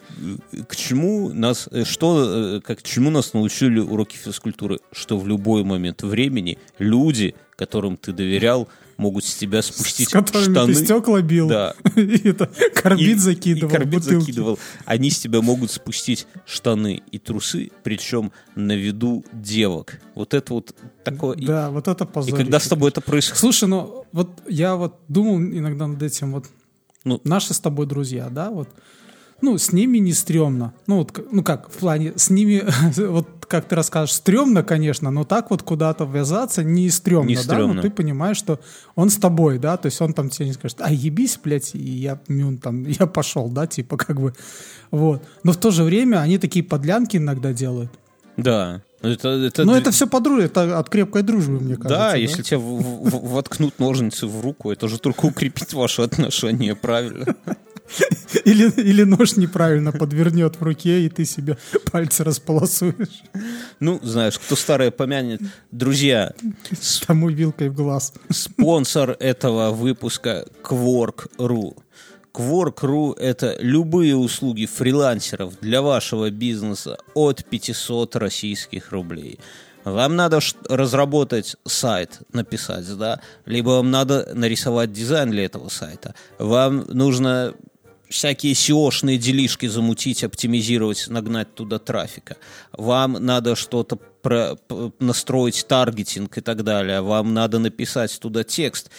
[0.52, 4.80] э, к чему нас, э, что, э, как, чему нас научили уроки физкультуры?
[4.90, 10.52] Что в любой момент времени люди, которым ты доверял, могут с тебя спустить С которыми
[10.52, 10.74] штаны.
[10.74, 11.74] ты стекла бил, Да.
[11.96, 14.20] и это, карбид И- закидывал, и карбид бутылки.
[14.26, 14.58] закидывал.
[14.84, 20.00] Они с тебя могут спустить штаны и трусы, причем на виду девок.
[20.14, 21.36] Вот это вот такое.
[21.36, 22.36] И- Да, вот это И, позорище.
[22.36, 26.46] когда с тобой это происходит, Слушай, ну вот я вот думал иногда над этим, вот
[27.04, 27.20] Ну.
[27.24, 28.68] наши с тобой друзья, да, вот,
[29.44, 30.72] ну, с ними не стрёмно.
[30.86, 32.64] Ну, вот, ну как, в плане, с ними,
[32.96, 37.42] вот как ты расскажешь, стрёмно, конечно, но так вот куда-то ввязаться не стрёмно, Не да,
[37.42, 37.74] стрёмно.
[37.74, 38.58] но ты понимаешь, что
[38.96, 41.78] он с тобой, да, то есть он там тебе не скажет, а ебись, блядь, и
[41.78, 44.32] я, мюн, там, я пошел, да, типа как бы,
[44.90, 45.22] вот.
[45.42, 47.90] Но в то же время они такие подлянки иногда делают.
[48.36, 48.82] да.
[49.02, 51.88] Это, это Но это все по дружбе, это от крепкой дружбы, мне кажется.
[51.94, 52.80] Да, если тебе в-
[53.10, 57.26] в- воткнут ножницы в руку, это же только укрепит ваши отношения, правильно?
[58.44, 61.56] Или, или нож неправильно подвернет в руке, и ты себе
[61.92, 63.22] пальцы располосуешь.
[63.80, 65.40] Ну, знаешь, кто старое помянет.
[65.70, 66.32] Друзья,
[67.06, 68.12] Тому вилкой в глаз.
[68.30, 71.76] спонсор этого выпуска Quark.ru.
[72.32, 79.38] Quark.ru– это любые услуги фрилансеров для вашего бизнеса от 500 российских рублей.
[79.84, 86.14] Вам надо разработать сайт, написать, да, либо вам надо нарисовать дизайн для этого сайта.
[86.38, 87.54] Вам нужно
[88.08, 92.36] всякие SEO-шные делишки замутить, оптимизировать, нагнать туда трафика.
[92.72, 94.56] Вам надо что-то про-
[94.98, 97.00] настроить таргетинг и так далее.
[97.00, 98.90] Вам надо написать туда текст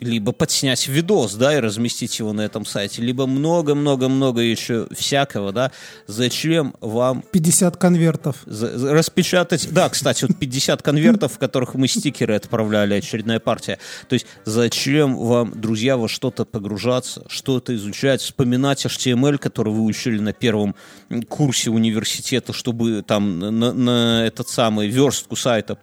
[0.00, 5.72] либо подснять видос, да, и разместить его на этом сайте, либо много-много-много еще всякого, да.
[6.06, 8.36] Зачем вам 50 конвертов.
[8.46, 9.68] за- распечатать...
[9.72, 13.78] Да, кстати, вот 50 конвертов, в которых мы стикеры отправляли, очередная партия.
[14.08, 20.18] То есть зачем вам, друзья, во что-то погружаться, что-то изучать, вспоминать HTML, который вы учили
[20.18, 20.74] на первом
[21.28, 25.78] курсе университета, чтобы там на, на этот самый верстку сайта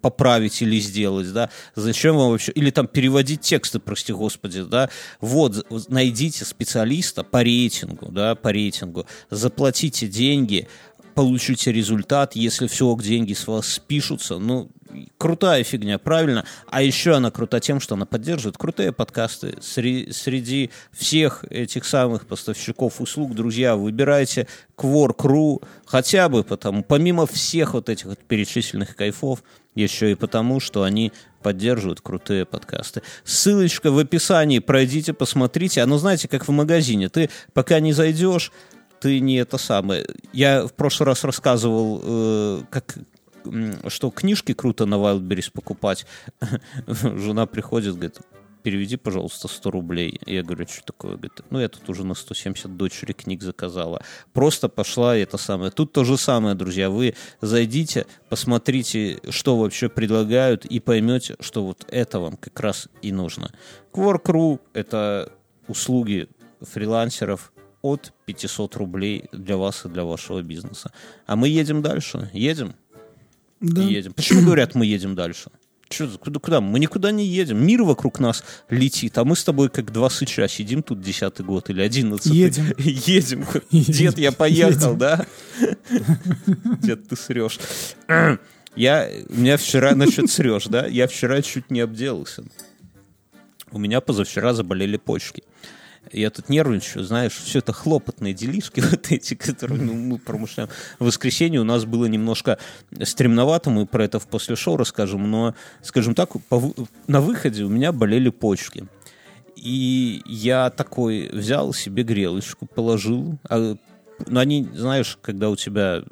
[0.00, 1.50] поправить или сделать, да?
[1.74, 2.52] Зачем вам вообще...
[2.52, 8.50] Или там переводить переводить тексты, прости господи, да, вот, найдите специалиста по рейтингу, да, по
[8.50, 10.68] рейтингу, заплатите деньги,
[11.14, 14.70] получите результат, если все, деньги с вас спишутся, ну,
[15.18, 16.44] крутая фигня, правильно.
[16.68, 19.56] А еще она крута тем, что она поддерживает крутые подкасты.
[19.60, 27.74] Среди, среди всех этих самых поставщиков услуг, друзья, выбирайте Quark.ru хотя бы потому, помимо всех
[27.74, 29.42] вот этих вот перечисленных кайфов,
[29.74, 31.12] еще и потому, что они
[31.44, 33.02] поддерживают крутые подкасты.
[33.22, 35.82] Ссылочка в описании, пройдите, посмотрите.
[35.82, 37.10] Оно, знаете, как в магазине.
[37.10, 38.50] Ты пока не зайдешь,
[38.98, 40.06] ты не это самое.
[40.32, 42.96] Я в прошлый раз рассказывал, э, как
[43.88, 46.06] что книжки круто на Wildberries покупать.
[46.86, 48.16] Жена приходит, говорит,
[48.64, 50.18] переведи, пожалуйста, 100 рублей.
[50.26, 51.12] Я говорю, что такое?
[51.12, 54.02] Говорит, ну, я тут уже на 170 дочери книг заказала.
[54.32, 55.70] Просто пошла это самое.
[55.70, 56.88] Тут то же самое, друзья.
[56.88, 63.12] Вы зайдите, посмотрите, что вообще предлагают, и поймете, что вот это вам как раз и
[63.12, 63.52] нужно.
[63.92, 65.30] Quark.ru— это
[65.68, 66.28] услуги
[66.62, 70.90] фрилансеров, от 500 рублей для вас и для вашего бизнеса.
[71.26, 72.30] А мы едем дальше.
[72.32, 72.74] Едем?
[73.60, 73.82] Да.
[73.82, 74.14] едем.
[74.14, 75.50] Почему говорят, мы едем дальше?
[75.94, 76.60] Че, куда, куда?
[76.60, 77.64] Мы никуда не едем.
[77.64, 81.70] Мир вокруг нас летит, а мы с тобой как два сыча сидим тут десятый год
[81.70, 82.36] или одиннадцатый.
[82.36, 82.74] Едем.
[82.78, 83.46] Едем.
[83.70, 85.24] Дед, я поехал, да?
[86.82, 87.60] Дед, ты срешь.
[88.76, 90.86] Я, у меня вчера, насчет срешь, да?
[90.88, 92.42] Я вчера чуть не обделался.
[93.70, 95.44] У меня позавчера заболели почки
[96.12, 100.70] я тут нервничаю, знаешь, все это хлопотные делишки вот эти, которые ну, мы промышляем.
[100.98, 102.58] В воскресенье у нас было немножко
[103.02, 106.72] стремновато, мы про это в после шоу расскажем, но, скажем так, по,
[107.06, 108.86] на выходе у меня болели почки.
[109.56, 113.76] И я такой взял себе грелочку, положил, а,
[114.26, 116.02] ну, они, знаешь, когда у тебя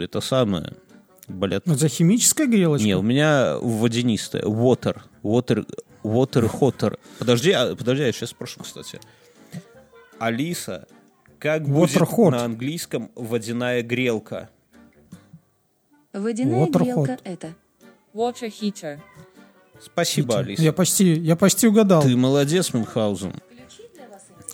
[0.00, 0.72] это самое,
[1.28, 1.66] болят.
[1.66, 2.86] Это химическая грелочка?
[2.86, 4.42] Не, у меня водянистая.
[4.42, 5.00] Water.
[5.22, 5.66] Water,
[6.02, 6.98] water hotter.
[7.18, 9.00] Подожди, а, подожди, я сейчас спрошу, кстати.
[10.18, 10.86] Алиса,
[11.38, 14.50] как будет на английском водяная грелка?
[16.12, 17.20] Водяная Water грелка hot.
[17.24, 17.54] это
[18.14, 19.00] water heater.
[19.80, 20.62] Спасибо, Алиса.
[20.62, 22.02] Я почти, я почти угадал.
[22.02, 23.34] Ты молодец, Мюнхгаузен.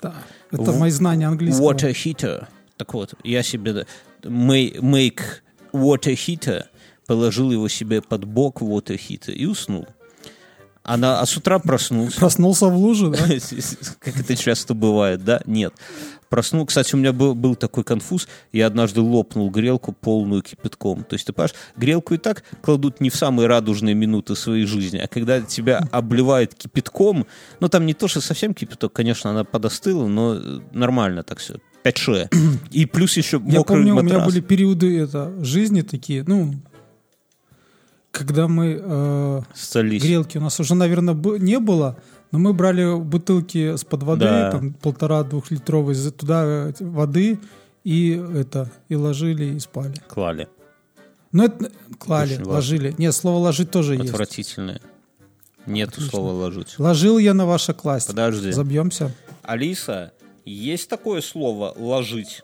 [0.00, 0.14] Да,
[0.50, 0.78] это в...
[0.78, 1.72] мои знания английского.
[1.72, 2.46] Water heater.
[2.76, 3.86] Так вот, я себе
[4.22, 5.20] make
[5.72, 6.66] water heater,
[7.06, 9.86] положил его себе под бок water heater и уснул.
[10.88, 12.18] Она, а с утра проснулся.
[12.18, 13.18] Проснулся в луже, да?
[14.00, 15.42] Как это часто бывает, да?
[15.44, 15.74] Нет.
[16.30, 16.64] Проснул.
[16.64, 18.26] Кстати, у меня был, был такой конфуз.
[18.52, 21.04] Я однажды лопнул грелку полную кипятком.
[21.04, 24.96] То есть, ты понимаешь, грелку и так кладут не в самые радужные минуты своей жизни,
[24.96, 27.26] а когда тебя обливает кипятком,
[27.60, 30.40] ну, там не то, что совсем кипяток, конечно, она подостыла, но
[30.72, 31.56] нормально так все.
[31.82, 31.98] 5
[32.70, 34.10] И плюс еще мокрый Я помню, матрас.
[34.10, 36.54] у меня были периоды это, жизни такие, ну,
[38.10, 39.42] когда мы э,
[39.74, 41.98] грелки у нас уже, наверное, не было,
[42.30, 44.50] но мы брали бутылки с под воды, да.
[44.50, 47.38] там полтора двухлитровой, туда э, воды
[47.84, 49.94] и это и ложили и спали.
[50.08, 50.48] Клали.
[51.32, 52.94] Ну это клали, Очень ложили.
[52.98, 54.10] Нет, слово ложить тоже есть.
[54.10, 54.80] Отвратительное.
[55.66, 56.78] Нет слова ложить.
[56.78, 58.08] Ложил я на ваше класть.
[58.08, 58.50] Подожди.
[58.52, 59.14] Забьемся.
[59.42, 60.12] Алиса,
[60.44, 62.42] есть такое слово ложить?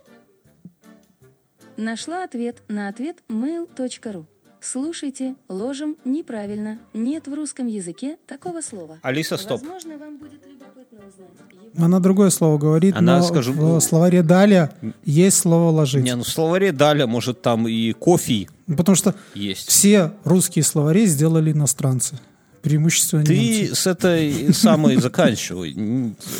[1.77, 4.27] Нашла ответ на ответ mail.ru.
[4.65, 6.79] Слушайте, ложим неправильно.
[6.95, 8.99] Нет в русском языке такого слова.
[9.03, 9.61] Алиса, стоп.
[9.61, 11.75] Возможно, вам будет любопытно узнать.
[11.77, 14.73] Она другое слово говорит, Она, но скажем, в словаре «даля»
[15.05, 16.03] есть слово «ложить».
[16.03, 19.69] Не, ну в словаре «даля» может там и «кофе» Потому что есть.
[19.69, 22.19] все русские словари сделали иностранцы.
[22.63, 23.75] Преимущественно Ты немцы.
[23.75, 25.75] с этой самой заканчивай.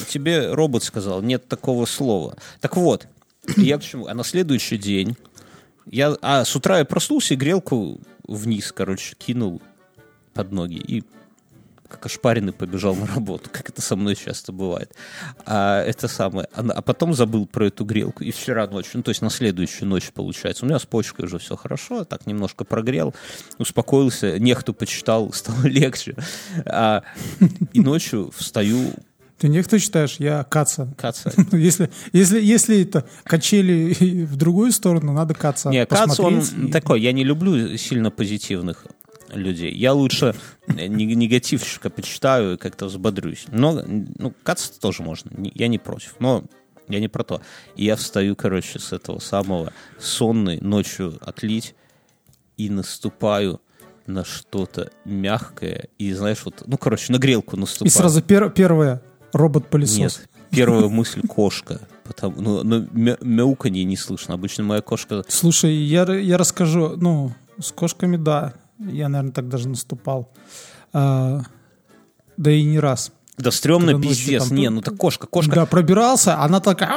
[0.09, 2.39] Тебе робот сказал, нет такого слова.
[2.63, 3.07] Так вот,
[3.59, 4.07] я к чему?
[4.07, 5.15] А на следующий день
[5.91, 9.63] я, а с утра я проснулся и грелку вниз, короче, кинул
[10.33, 11.05] под ноги и
[11.89, 14.95] как ошпаренный побежал на работу, как это со мной часто бывает.
[15.47, 16.49] А это самое.
[16.53, 18.25] А, а потом забыл про эту грелку.
[18.25, 20.65] И вчера ночью, ну, то есть на следующую ночь, получается.
[20.65, 23.15] У меня с почкой уже все хорошо, так немножко прогрел,
[23.59, 26.17] успокоился, нехту почитал, стало легче.
[26.67, 27.05] А,
[27.73, 28.93] и ночью встаю,
[29.39, 30.93] ты не кто читаешь, я каца.
[30.97, 31.33] Каца.
[31.53, 36.71] если, если, если это качели в другую сторону, надо каца Не, кац он и...
[36.71, 38.87] такой, я не люблю сильно позитивных
[39.31, 39.75] людей.
[39.75, 40.35] Я лучше
[40.69, 43.47] негативщика почитаю и как-то взбодрюсь.
[43.51, 46.15] Но, ну, кац тоже можно, я не против.
[46.21, 46.45] Но
[46.89, 47.41] я не про то.
[47.77, 51.75] И я встаю, короче, с этого самого сонный, ночью отлить,
[52.57, 53.61] и наступаю
[54.07, 55.89] на что-то мягкое.
[55.99, 57.89] И знаешь, вот, ну, короче, на грелку наступаю.
[57.89, 59.03] И сразу пер первое
[59.35, 59.99] Робот-пылесос.
[59.99, 61.81] Нет, первая мысль кошка.
[62.05, 64.35] Потому, ну, ну, мя мяуканье не слышно.
[64.35, 65.25] Обычно моя кошка...
[65.29, 66.95] Слушай, я, я расскажу.
[66.97, 68.55] Ну, с кошками, да.
[68.79, 70.31] Я, наверное, так даже наступал.
[70.93, 71.43] А,
[72.37, 73.13] Да и не раз.
[73.37, 74.49] Да стрёмно пиздец.
[74.49, 75.55] там Не, ну так кошка, кошка.
[75.55, 76.91] Да, пробирался, она такая...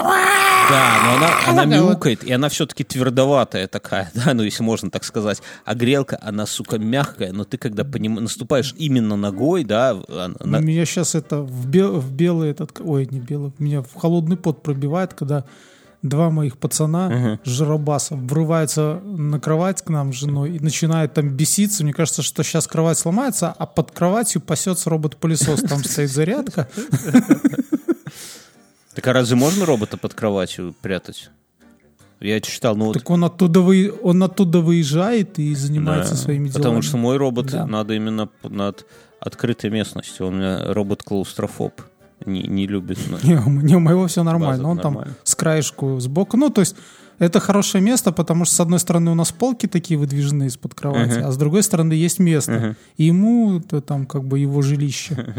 [0.69, 5.03] Да, но она, она мяукает, и она все-таки твердоватая такая, да, ну если можно так
[5.03, 5.41] сказать.
[5.65, 8.15] А грелка, она, сука, мягкая, но ты когда поним...
[8.15, 12.79] наступаешь именно ногой, да, она- Ну, Меня сейчас это в, бел- в белый этот...
[12.83, 13.53] Ой, не белый.
[13.59, 15.45] Меня в холодный пот пробивает, когда
[16.03, 21.83] два моих пацана, жиробаса, врываются на кровать к нам с женой и начинают там беситься.
[21.83, 25.61] Мне кажется, что сейчас кровать сломается, а под кроватью пасется робот-пылесос.
[25.61, 26.67] Там стоит зарядка.
[28.97, 31.29] Так а разве можно робота под кроватью прятать?
[32.19, 32.93] Я читал, ну вот...
[32.93, 33.93] Так он оттуда, вы...
[34.01, 36.63] он оттуда выезжает и занимается да, своими делами.
[36.63, 37.67] Потому что мой робот Да.
[37.67, 38.87] надо именно над
[39.19, 40.25] открытой местностью.
[40.25, 41.79] Он у меня робот-клаустрофоб.
[42.25, 42.97] Не, не любит.
[43.07, 44.63] ну, Не, не, у моего все нормально.
[44.63, 45.15] База Он там нормально.
[45.23, 46.35] с краешку сбоку.
[46.35, 46.75] Ну, то есть
[47.19, 51.19] это хорошее место, потому что с одной стороны у нас полки такие выдвижные из-под кровати,
[51.19, 52.75] а с другой стороны есть место.
[52.97, 55.35] И ему это там как бы его жилище.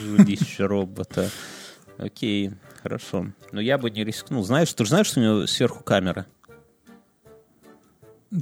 [0.16, 1.28] жилище робота.
[2.02, 2.50] Окей,
[2.82, 3.26] хорошо.
[3.52, 4.42] Но я бы не рискнул.
[4.44, 6.26] Знаешь, ты же знаешь, что у него сверху камера?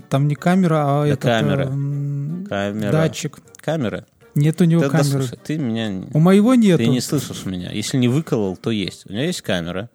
[0.08, 1.64] Там не камера, а это камера.
[1.66, 2.92] м, Камера.
[2.92, 3.38] датчик.
[3.56, 4.06] Камера?
[4.36, 5.22] Нет у него Да, да, камеры.
[5.24, 6.04] слушай, ты меня...
[6.14, 6.78] У моего нету.
[6.78, 7.72] Ты не слышишь меня.
[7.72, 9.04] Если не выколол, то есть.
[9.10, 9.90] У него есть камера,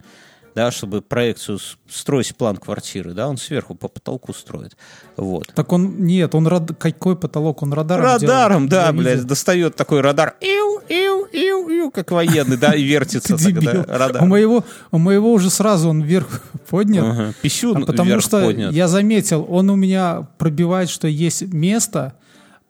[0.53, 4.75] да, чтобы проекцию строить план квартиры, да, он сверху по потолку строит.
[5.15, 5.47] Вот.
[5.55, 6.71] Так он нет, он рад...
[6.77, 7.63] какой потолок?
[7.63, 8.87] Он радаром Радаром, делает.
[8.87, 9.27] да, блядь, видел.
[9.29, 13.85] достает такой радар, иу, иу, иу, иу, как военный, да, и вертится дебил.
[14.21, 17.05] У моего, у моего уже сразу он вверх поднял.
[17.07, 22.13] Ага, Писюн А потому что я заметил, он у меня пробивает, что есть место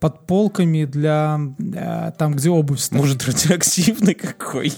[0.05, 1.39] под полками для
[1.73, 3.01] э, там, где обувь стоит.
[3.01, 4.71] Может, радиоактивный какой?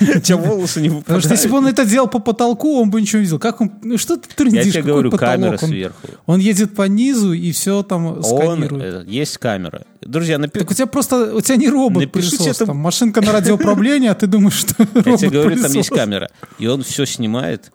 [0.00, 1.78] У тебя волосы не Потому что если бы выпадают.
[1.78, 3.38] он это делал по потолку, он бы ничего не видел.
[3.38, 4.64] Как он, ну что ты Я трындишь?
[4.72, 6.08] тебе Какой говорю, камера сверху.
[6.24, 8.82] Он едет по низу и все там сканирует.
[8.82, 9.82] э, есть камера.
[10.00, 13.20] Друзья, напи- Так у тебя просто, у тебя не робот Напишите пылесос, это- там машинка
[13.20, 15.98] на радиоуправлении, а ты думаешь, что я тебе говорю, там есть робот-пылесос.
[15.98, 16.30] камера.
[16.58, 17.70] И он все снимает,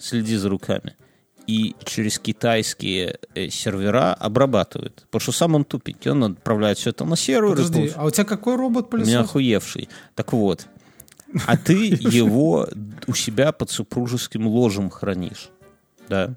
[0.00, 0.94] следи за руками.
[1.46, 5.04] И через китайские э, сервера обрабатывает.
[5.06, 6.10] Потому что сам он тупенький.
[6.10, 7.50] Он отправляет все это на сервер.
[7.50, 9.88] Подожди, а у тебя какой У меня охуевший.
[10.14, 10.66] Так вот.
[11.46, 12.68] А ты его
[13.08, 15.50] у себя под супружеским ложем хранишь.
[16.08, 16.34] Да.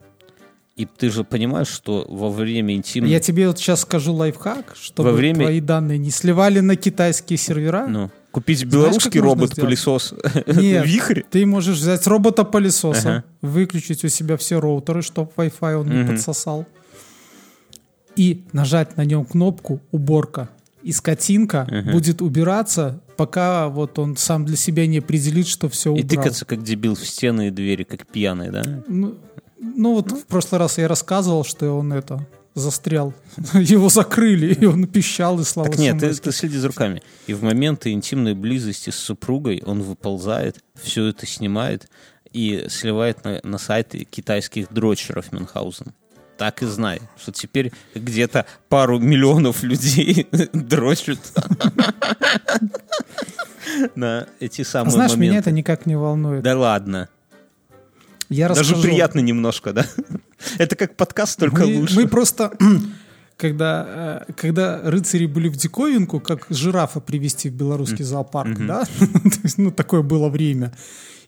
[0.76, 3.12] И ты же понимаешь, что во время интимной...
[3.12, 7.38] Я тебе вот сейчас скажу лайфхак, чтобы Во время- твои данные не сливали на китайские
[7.38, 7.86] сервера.
[7.88, 10.14] Ну, купить белорусский робот-пылесос
[10.46, 11.22] Вихрь.
[11.30, 13.24] ты можешь взять робота-пылесоса, Ага.
[13.42, 16.66] выключить у себя все роутеры, чтобы Wi-Fi он не подсосал,
[18.16, 20.50] и нажать на нем кнопку «Уборка».
[20.82, 26.02] И скотинка будет убираться, пока вот он сам для себя не определит, что все И
[26.04, 26.08] убрал.
[26.24, 28.64] тыкаться как дебил в стены и двери, как пьяный, да?
[28.88, 29.16] Ну,
[29.60, 32.26] ну вот в прошлый раз я рассказывал, что он это
[32.60, 33.14] застрял.
[33.54, 37.02] Его закрыли, и он пищал и слал Так нет, ты, ты следи за руками.
[37.28, 41.88] И в моменты интимной близости с супругой он выползает, все это снимает
[42.32, 45.94] и сливает на, на сайты китайских дрочеров Мюнхгаузен.
[46.38, 51.20] Так и знай, что теперь где-то пару миллионов людей дрочат
[53.96, 56.44] на эти самые Знаешь, меня это никак не волнует.
[56.44, 57.10] Да ладно.
[58.30, 58.84] Я Даже расскажу.
[58.84, 59.86] приятно немножко, да?
[60.58, 61.96] Это как подкаст, только мы, лучше.
[61.96, 62.52] мы просто,
[63.38, 68.86] когда, э, когда рыцари были в диковинку, как жирафа привести в белорусский зоопарк, да?
[69.00, 70.74] То есть, ну, такое было время.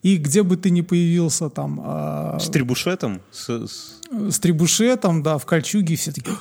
[0.03, 3.21] И где бы ты ни появился там а, С трибушетом?
[3.31, 6.35] С, с- с трибушетом, да, в кольчуге, все такие,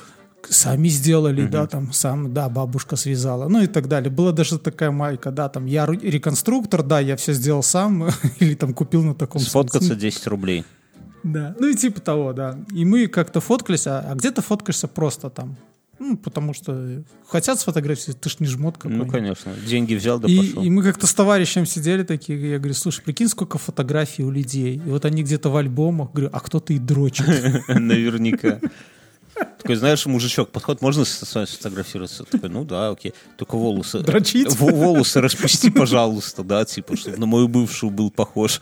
[0.51, 4.11] сами сделали, да, там, сам, да, бабушка связала, ну и так далее.
[4.11, 8.09] Была даже такая майка, да, там, я ру- реконструктор, да, я все сделал сам,
[8.39, 10.65] или там купил на таком Сфоткаться 10 рублей.
[11.23, 12.57] Да, ну и типа того, да.
[12.73, 15.55] И мы как-то фоткались, а, а где-то фоткаешься просто там.
[15.99, 19.53] Ну, потому что хотят сфотографировать, ты ж не жмот Ну, конечно.
[19.67, 20.63] Деньги взял, да и, пошел.
[20.63, 24.77] и мы как-то с товарищем сидели такие, я говорю, слушай, прикинь, сколько фотографий у людей.
[24.77, 27.27] И вот они где-то в альбомах, говорю, а кто-то и дрочит.
[27.67, 28.59] Наверняка.
[29.57, 32.23] Такой, знаешь, мужичок подходит, можно с вами сфотографироваться?
[32.23, 33.13] Такой, ну да, окей.
[33.37, 33.99] Только волосы...
[33.99, 34.55] Дрочить?
[34.59, 38.59] Во- Волосы распусти, пожалуйста, да, типа, чтобы на мою бывшую был похож.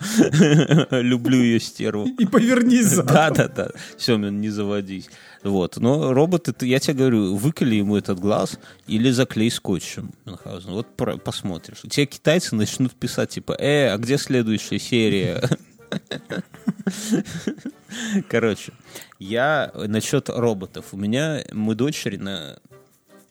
[0.90, 2.06] Люблю ее стерву.
[2.18, 3.02] И повернись за.
[3.02, 3.70] Да, да, да.
[3.98, 5.08] Семен, не заводись.
[5.42, 5.78] Вот.
[5.78, 10.10] Но роботы, ты- я тебе говорю, выколи ему этот глаз или заклей скотчем.
[10.26, 10.70] Мюнхгаузен.
[10.70, 11.78] Вот про- посмотришь.
[11.88, 15.42] Тебе китайцы начнут писать, типа, э, а где следующая серия?
[18.28, 18.72] Короче,
[19.20, 20.86] я насчет роботов.
[20.92, 22.58] У меня мы дочери на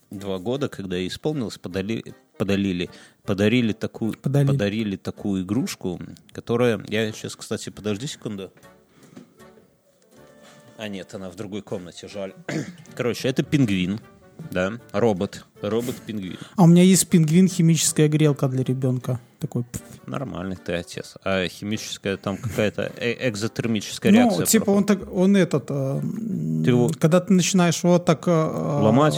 [0.09, 2.89] два года, когда ей исполнилось, подали, подалили,
[3.23, 4.47] подарили такую, Подалили.
[4.51, 5.99] подарили такую игрушку,
[6.31, 6.81] которая...
[6.87, 8.53] Я сейчас, кстати, подожди секунду.
[10.77, 12.33] А нет, она в другой комнате, жаль.
[12.95, 13.99] Короче, это пингвин.
[14.51, 15.45] Да, робот.
[15.61, 16.37] Робот-пингвин.
[16.55, 19.19] А у меня есть пингвин химическая грелка для ребенка.
[19.39, 19.63] Такой.
[19.63, 19.81] пф.
[20.07, 21.15] Нормальный ты отец.
[21.23, 24.45] А химическая там какая-то э- экзотермическая Ну, реакция.
[24.45, 26.01] типа он так, он этот, э,
[26.63, 29.17] Ты его- когда ты начинаешь его так э, Ломать?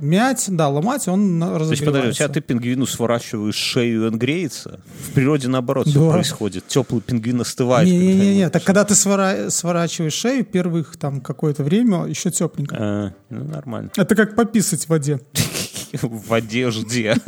[0.00, 1.86] Э, мять, да, ломать, он на- То есть, разогревается.
[1.86, 4.80] подожди, у тебя ты пингвину сворачиваешь шею, и он греется?
[5.08, 6.12] В природе наоборот все Да.
[6.12, 6.66] происходит.
[6.66, 7.88] Теплый пингвин остывает.
[7.88, 12.76] Не-не-не, так когда ты свора- сворачиваешь шею, первых там какое-то время еще тепленько.
[12.78, 13.90] А, ну, нормально.
[13.96, 15.20] Это как пописать в воде.
[16.02, 17.16] В одежде.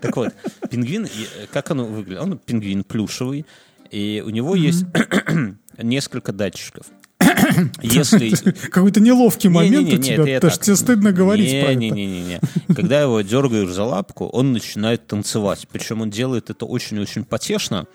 [0.00, 0.32] Так вот,
[0.70, 2.22] пингвин, и, как оно выглядит?
[2.22, 3.46] Он пингвин плюшевый,
[3.90, 4.84] и у него есть
[5.82, 6.86] несколько датчиков.
[7.82, 8.30] Если...
[8.70, 11.76] Какой-то неловкий момент у тебя, потому что тебе стыдно говорить про это.
[11.76, 12.40] Не-не-не.
[12.74, 15.66] Когда его дергаешь за лапку, он начинает танцевать.
[15.70, 17.86] Причем он делает это очень-очень потешно.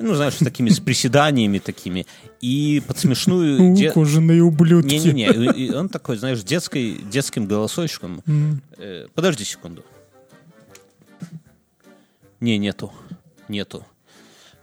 [0.00, 2.06] Ну, знаешь, с такими с приседаниями такими.
[2.40, 3.74] И под смешную...
[3.74, 4.94] де- ублюдки.
[4.94, 8.22] Не-не-не, он такой, знаешь, детской, детским голосочком.
[8.76, 9.84] Э, Подожди секунду.
[12.40, 12.92] Не, нету.
[13.48, 13.84] Нету.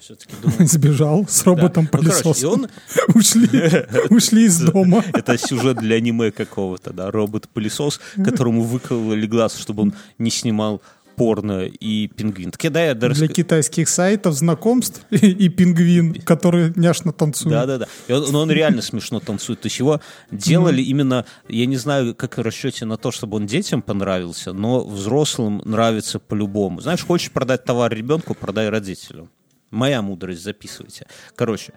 [0.06, 0.68] Все-таки думаю...
[0.68, 1.45] Сбежал с.
[1.45, 2.51] Ну, роботом-пылесосом.
[2.51, 2.68] он...
[3.16, 5.03] Ушли, из дома.
[5.14, 10.84] Это сюжет для аниме какого-то, да, робот-пылесос, которому выкололи глаз, чтобы он не снимал
[11.16, 12.51] порно и пингвин.
[12.51, 17.56] Так я, да, я Для дорас- китайских сайтов знакомств и, и пингвин, который няшно танцует.
[17.56, 17.88] Да, да, да.
[18.08, 19.62] И он, но он реально смешно танцует.
[19.62, 23.47] То есть его делали именно, я не знаю, как в расчете на то, чтобы он
[23.47, 26.82] детям понравился, но взрослым нравится по-любому.
[26.82, 29.30] Знаешь, хочешь продать товар ребенку, продай родителю.
[29.76, 31.05] Моя мудрость, записывайте.
[31.36, 31.73] Короче,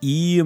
[0.00, 0.42] и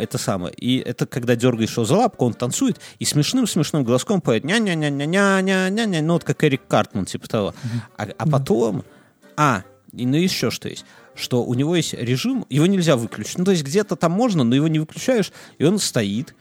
[0.00, 0.54] это самое.
[0.54, 6.14] И это когда дергаешь его за лапку, он танцует и смешным-смешным голоском поет ня-ня-ня-ня-ня-ня-ня-ня, ну
[6.14, 7.54] вот как Эрик Картман, типа того.
[7.96, 8.84] А, а потом...
[9.36, 9.62] А,
[9.92, 10.84] и, ну еще что есть
[11.14, 13.38] что у него есть режим, его нельзя выключить.
[13.38, 16.36] Ну, то есть где-то там можно, но его не выключаешь, и он стоит.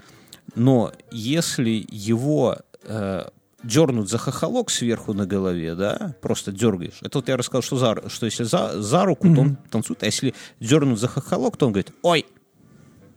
[0.54, 3.26] Но если его э,
[3.64, 7.00] дернуть за хохолок сверху на голове, да, просто дергаешь.
[7.02, 10.06] Это вот я рассказал, что, за, что если за, за руку, то он танцует, а
[10.06, 12.26] если дернуть за хохолок, то он говорит «Ой!»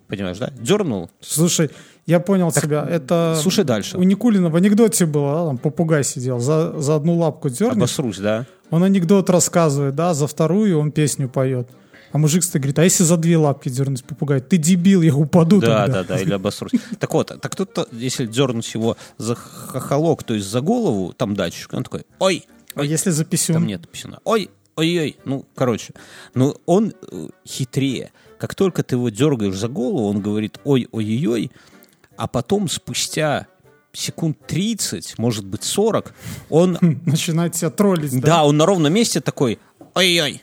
[0.08, 0.50] Понимаешь, да?
[0.58, 1.08] Дернул.
[1.20, 1.70] Слушай,
[2.04, 2.84] я понял тебя.
[2.84, 3.96] Это слушай дальше.
[3.96, 8.18] У Никулина в анекдоте было, да, там попугай сидел, за, за одну лапку дернешь, Обосрусь,
[8.18, 8.44] да?
[8.70, 11.68] он анекдот рассказывает, да, за вторую он песню поет.
[12.12, 14.40] А мужик стоит, говорит, а если за две лапки дернуть попугай?
[14.40, 16.02] Ты дебил, я упаду Да, тогда.
[16.02, 16.72] да, да, или обосрусь.
[16.98, 21.72] Так вот, так тут, если дернуть его за хохолок, то есть за голову, там датчик,
[21.72, 22.44] он такой «Ой!»
[22.74, 23.54] А если за писюн?
[23.54, 24.20] Там нет писюна.
[24.24, 25.16] Ой, ой-ой.
[25.24, 25.92] Ну, короче.
[26.34, 28.12] Ну, он э, хитрее.
[28.38, 31.50] Как только ты его дергаешь за голову, он говорит ой-ой-ой,
[32.16, 33.46] а потом спустя
[33.92, 36.14] секунд 30, может быть 40,
[36.48, 38.26] он, Начинает тебя троллить, да?
[38.26, 39.58] да, он на ровном месте такой
[39.94, 40.42] ой-ой.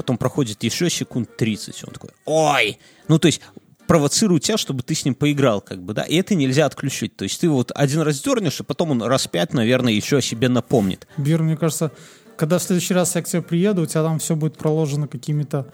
[0.00, 2.78] Потом проходит еще секунд 30, он такой ой.
[3.06, 3.42] Ну, то есть
[3.86, 7.16] провоцирует тебя, чтобы ты с ним поиграл, как бы, да, и это нельзя отключить.
[7.16, 10.22] То есть ты вот один раз дернешь, и потом он раз пять, наверное, еще о
[10.22, 11.06] себе напомнит.
[11.18, 11.92] Бир, мне кажется,
[12.38, 15.70] когда в следующий раз я к тебе приеду, у тебя там все будет проложено какими-то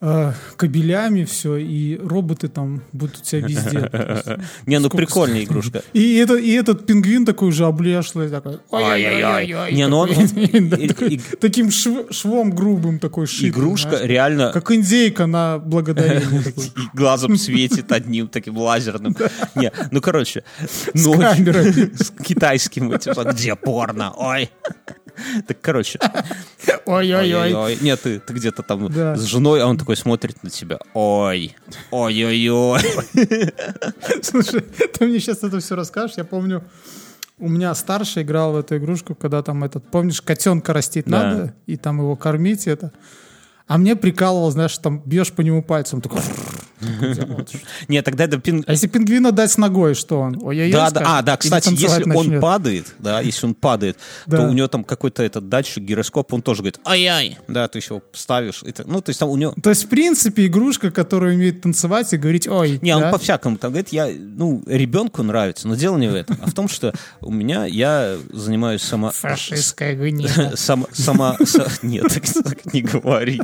[0.00, 4.38] э, кабелями, все, и роботы там будут у тебя везде.
[4.66, 5.82] Не, ну прикольная игрушка.
[5.92, 9.72] И, это, и этот пингвин такой уже облешлый, такой, ой-ой-ой.
[9.72, 10.08] Не, ну он,
[11.40, 13.50] Таким шв- швом грубым такой шит.
[13.50, 16.42] игрушка реально Как индейка на благодарение.
[16.94, 19.16] глазом светит одним таким лазерным.
[19.54, 20.44] Не, ну короче,
[20.94, 21.92] ну, камерой.
[21.94, 24.50] с китайским этим, где порно, ой.
[25.46, 25.98] Так, короче,
[26.86, 27.78] Ой-ой-ой.
[27.80, 29.16] Нет, ты, ты где-то там Да.
[29.16, 30.78] с женой, а он такой смотрит на тебя.
[30.94, 31.56] Ой,
[31.90, 32.80] ой-ой-ой.
[34.22, 36.16] Слушай, ты мне сейчас это все расскажешь.
[36.16, 36.64] Я помню,
[37.38, 41.22] у меня старший играл в эту игрушку, когда там этот, помнишь, котенка растить Да.
[41.22, 42.92] надо, и там его кормить, это.
[43.66, 46.20] А мне прикалывал, знаешь, там бьешь по нему пальцем, такой...
[47.88, 48.64] Нет, тогда это пин...
[48.66, 50.38] А если пингвина дать с ногой, что он?
[50.40, 54.52] Ой-ой-ой, Да, да, а, да, кстати, если он падает, да, если он падает, то у
[54.52, 59.00] него там какой-то этот датчик, гироскоп, он тоже говорит, ай-яй, да, ты еще ставишь, ну,
[59.00, 62.48] то есть там у него, То есть, в принципе, игрушка, которая умеет танцевать и говорить
[62.48, 62.78] «ой».
[62.82, 66.46] Не, он по-всякому там говорит, я, ну, ребенку нравится, но дело не в этом, а
[66.46, 69.10] в том, что у меня, я занимаюсь сама...
[69.10, 70.54] Фашистская гнида.
[70.56, 71.36] Сама,
[71.82, 73.42] нет, так, так не говорит.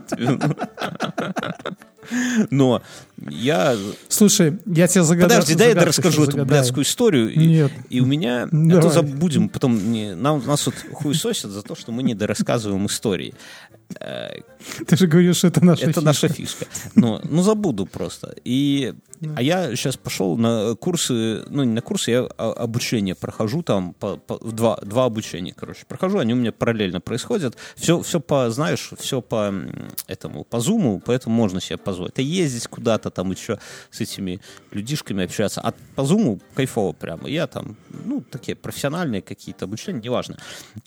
[2.51, 2.83] Но
[3.29, 3.77] я...
[4.09, 5.41] Слушай, я тебе загадаю.
[5.41, 6.49] Подожди, дай я расскажу эту загадаю.
[6.49, 7.33] блядскую историю.
[7.33, 7.73] И, Нет.
[7.89, 8.45] и у меня...
[8.45, 12.87] А то забудем, потом не, нам, нас вот хуесосят за то, что мы не дорассказываем
[12.87, 13.35] истории.
[13.89, 16.05] Ты же говоришь, что это наша Это фишка.
[16.05, 16.67] наша фишка.
[16.95, 18.35] Но, ну, забуду просто.
[18.45, 18.95] И,
[19.37, 24.17] а я сейчас пошел на курсы, ну, не на курсы, я обучение прохожу там, по,
[24.17, 27.57] по- два, два обучения, короче, прохожу, они у меня параллельно происходят.
[27.77, 29.55] Все, все по, знаешь, все по
[30.09, 32.13] этому, по зуму, поэтому можно себе позволить.
[32.15, 33.59] Это ездить куда-то, там еще
[33.91, 34.41] с этими
[34.73, 35.61] людишками общаются.
[35.61, 37.29] А по зуму кайфово прямо.
[37.29, 40.37] Я там, ну, такие профессиональные какие-то обучения, неважно.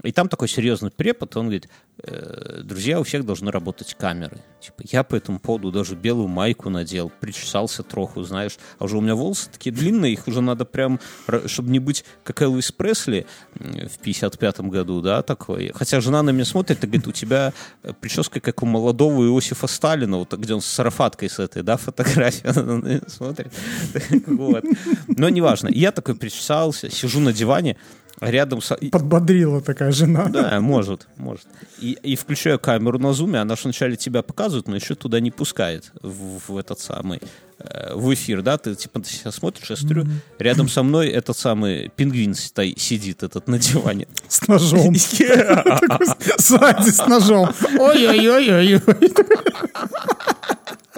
[0.04, 1.70] И там такой серьезный препод, он говорит,
[2.04, 4.40] «Э, друзья, у всех должны работать камеры.
[4.62, 8.58] Типа, я по этому поводу даже белую майку надел, причесался троху, знаешь.
[8.78, 11.00] А уже у меня волосы такие длинные, их уже надо прям,
[11.46, 15.72] чтобы не быть как Элвис Пресли в 55-м году, да, такой.
[15.74, 19.68] Хотя жена на меня смотрит и говорит, у тебя э, прическа как у молодого Иосифа
[19.68, 23.54] Сталина, вот где он с сарафаткой с этой, да, фотография она на меня смотрит.
[24.28, 24.64] Вот.
[25.08, 25.70] Но неважно.
[25.72, 27.78] Я такой причесался, сижу на диване,
[28.22, 28.76] рядом со...
[28.76, 30.26] Подбодрила такая жена.
[30.26, 31.48] да, может, может.
[31.80, 35.32] И, и включаю камеру на зуме, она же вначале тебя показывает, но еще туда не
[35.32, 37.22] пускает в, в этот самый
[37.60, 40.06] э, в эфир, да, ты типа ты сейчас смотришь, я смотрю,
[40.38, 44.08] рядом со мной этот самый пингвин сидит этот на диване.
[44.28, 44.96] С ножом.
[46.38, 47.50] Сзади с ножом.
[47.80, 48.82] Ой-ой-ой-ой.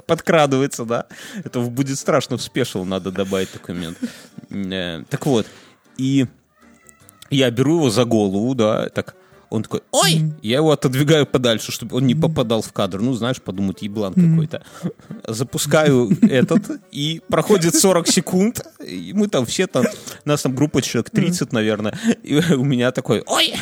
[0.05, 1.05] подкрадывается, да.
[1.43, 3.97] Это будет страшно в спешл надо добавить такой момент.
[4.49, 5.47] Э, Так вот,
[5.97, 6.27] и
[7.31, 9.15] я беру его за голову, да, так
[9.51, 10.31] он такой, ой!
[10.41, 13.01] Я его отодвигаю подальше, чтобы он не попадал в кадр.
[13.01, 14.63] Ну, знаешь, подумать, еблан какой-то.
[15.27, 19.83] Запускаю этот, и проходит 40 секунд, и мы там все там,
[20.23, 23.53] нас там группа человек 30, наверное, и у меня такой, ой!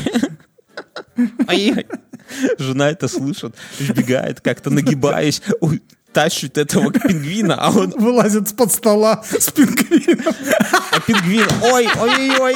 [1.48, 1.88] Ой!
[2.60, 5.82] Жена это слышит, вбегает, как-то нагибаясь, ой,
[6.14, 10.34] тащит этого пингвина, а он, Вылазит с-под стола с пингвином.
[10.92, 12.56] а пингвин, ой, ой-ой-ой.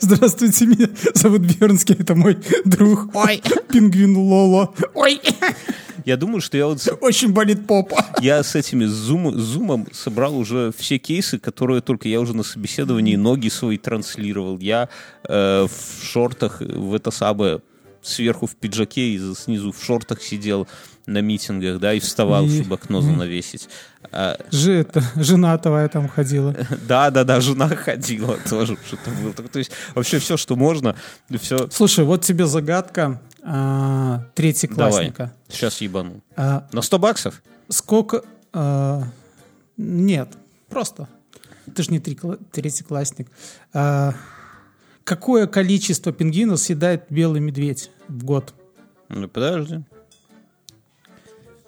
[0.00, 3.14] Здравствуйте, меня зовут Бернский, это мой друг.
[3.14, 3.42] Ой.
[3.68, 4.72] Пингвин Лоло.
[4.94, 5.20] Ой,
[6.04, 8.06] Я думаю, что я вот очень болит попа.
[8.20, 13.16] я с этими зум, зумом собрал уже все кейсы, которые только я уже на собеседовании
[13.16, 14.58] ноги свои транслировал.
[14.58, 14.88] Я
[15.28, 17.60] э, в шортах в это самое
[18.04, 20.68] сверху в пиджаке и снизу в шортах сидел
[21.06, 23.68] на митингах, да, и вставал, И- чтобы окно занавесить.
[24.12, 26.54] А, Же, это, жена твоя там ходила.
[26.88, 29.32] да, да, да, жена ходила тоже, что-то было.
[29.34, 30.96] То есть вообще все, что можно,
[31.40, 31.68] все.
[31.70, 35.32] Слушай, вот тебе загадка а, Давай, третьеклассника.
[35.48, 36.22] сейчас ебану.
[36.36, 37.42] А, На 100 баксов?
[37.68, 38.22] сколько...
[38.52, 39.02] а,
[39.76, 40.28] нет,
[40.68, 41.08] просто.
[41.74, 43.28] Ты же не трикла- третьеклассник.
[43.72, 44.14] А,
[45.04, 48.54] какое количество пингвинов съедает белый медведь в год?
[49.08, 49.82] Ну, подожди.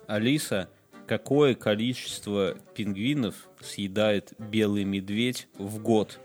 [0.07, 0.69] Алиса,
[1.07, 6.19] какое количество пингвинов съедает белый медведь в год?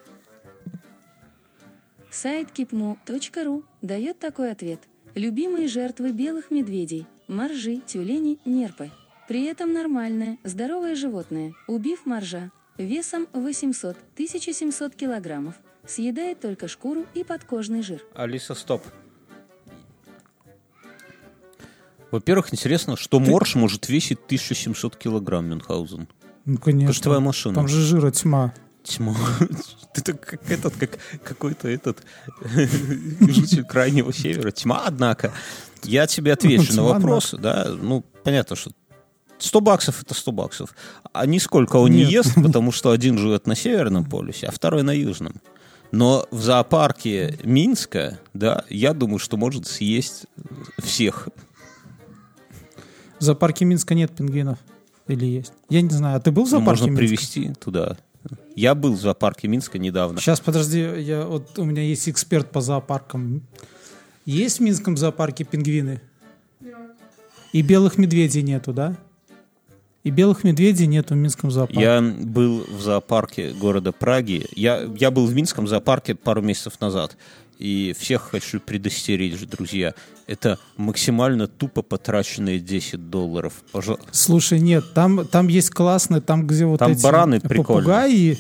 [2.10, 4.80] Сайт kipmu.ru дает такой ответ.
[5.16, 8.92] Любимые жертвы белых медведей– моржи, тюлени, нерпы.
[9.28, 15.56] При этом нормальное, здоровое животное, убив моржа, весом 800-1700 килограммов,
[15.86, 18.04] съедает только шкуру и подкожный жир.
[18.16, 18.84] Алиса, стоп.
[22.12, 26.08] Во-первых, интересно, что морж может весить 1700 килограмм, Мюнхгаузен.
[26.46, 26.94] Ну, Это конечно.
[26.94, 27.56] же твоя машина.
[27.56, 28.54] Там же жира тьма.
[28.84, 29.16] Тьма.
[29.94, 32.04] Ты так как этот, как какой-то этот
[32.44, 34.52] житель крайнего севера.
[34.52, 35.32] Тьма, однако.
[35.84, 38.72] Я тебе отвечу на Тьма, вопрос, да, ну, понятно, что
[39.40, 40.76] 100 баксов это 100 баксов.
[41.14, 42.12] А нисколько он не Нет.
[42.12, 45.36] ест, потому что один живет на северном полюсе, а второй на южном.
[45.92, 50.26] Но в зоопарке Минска, да, я думаю, что может съесть
[50.80, 51.28] всех.
[53.20, 54.58] В зоопарке Минска нет пингвинов.
[55.08, 55.54] Или есть?
[55.70, 56.18] Я не знаю.
[56.18, 57.00] А ты был в Ну, зоопарке можно Минска?
[57.06, 57.98] привезти туда.
[58.56, 60.20] Я был в зоопарке Минска недавно.
[60.20, 63.42] Сейчас, подожди, я, вот у меня есть эксперт по зоопаркам.
[64.26, 66.02] Есть в Минском зоопарке пингвины?
[67.52, 68.96] И белых медведей нету, да?
[70.04, 71.82] И белых медведей нету в Минском зоопарке.
[71.82, 74.48] Я был в зоопарке города Праги.
[74.56, 77.16] Я, я был в Минском зоопарке пару месяцев назад.
[77.60, 79.94] И всех хочу предостеречь, друзья.
[80.26, 83.54] Это максимально тупо потраченные 10 долларов.
[83.72, 87.84] Пожа- Слушай, нет, там, там есть классные, там где вот Там эти бараны прикольные.
[87.84, 88.38] попугаи,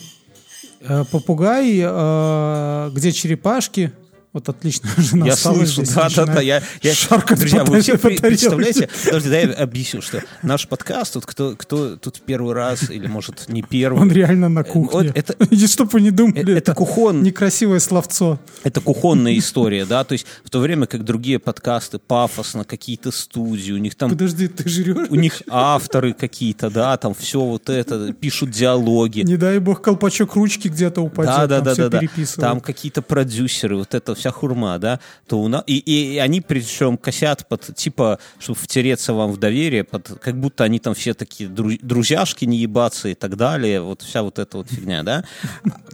[0.80, 3.91] э, попугаи, э, где черепашки.
[4.34, 6.41] Вот отлично, жена Я слышу, да, да, да.
[6.41, 8.88] Я, я, шаркать друзья, вы все представляете?
[9.05, 13.49] Подожди, дай я объясню, что наш подкаст, тут кто, кто тут первый раз, или может
[13.49, 14.01] не первый.
[14.01, 14.89] Он реально на Э, кухне.
[15.09, 17.23] вот это- И чтоб вы не думали, э, это кухон.
[17.23, 18.39] некрасивое словцо.
[18.63, 23.73] Это кухонная история, да, то есть в то время как другие подкасты пафосно, какие-то студии,
[23.73, 25.07] у них там Подожди, ты жрешь?
[25.09, 29.21] у них авторы какие-то, да, там все вот это, пишут диалоги.
[29.23, 31.99] Не дай бог колпачок ручки где-то упадет, Да, да, там да, все да, да.
[31.99, 32.49] переписывают.
[32.49, 35.63] Там какие-то продюсеры, вот это вся хурма, да, то у нас...
[35.67, 40.39] И, и, и они причем косят под, типа, чтобы втереться вам в доверие, под, как
[40.39, 44.39] будто они там все такие дру- друзьяшки не ебаться и так далее, вот вся вот
[44.39, 45.24] эта вот фигня, да.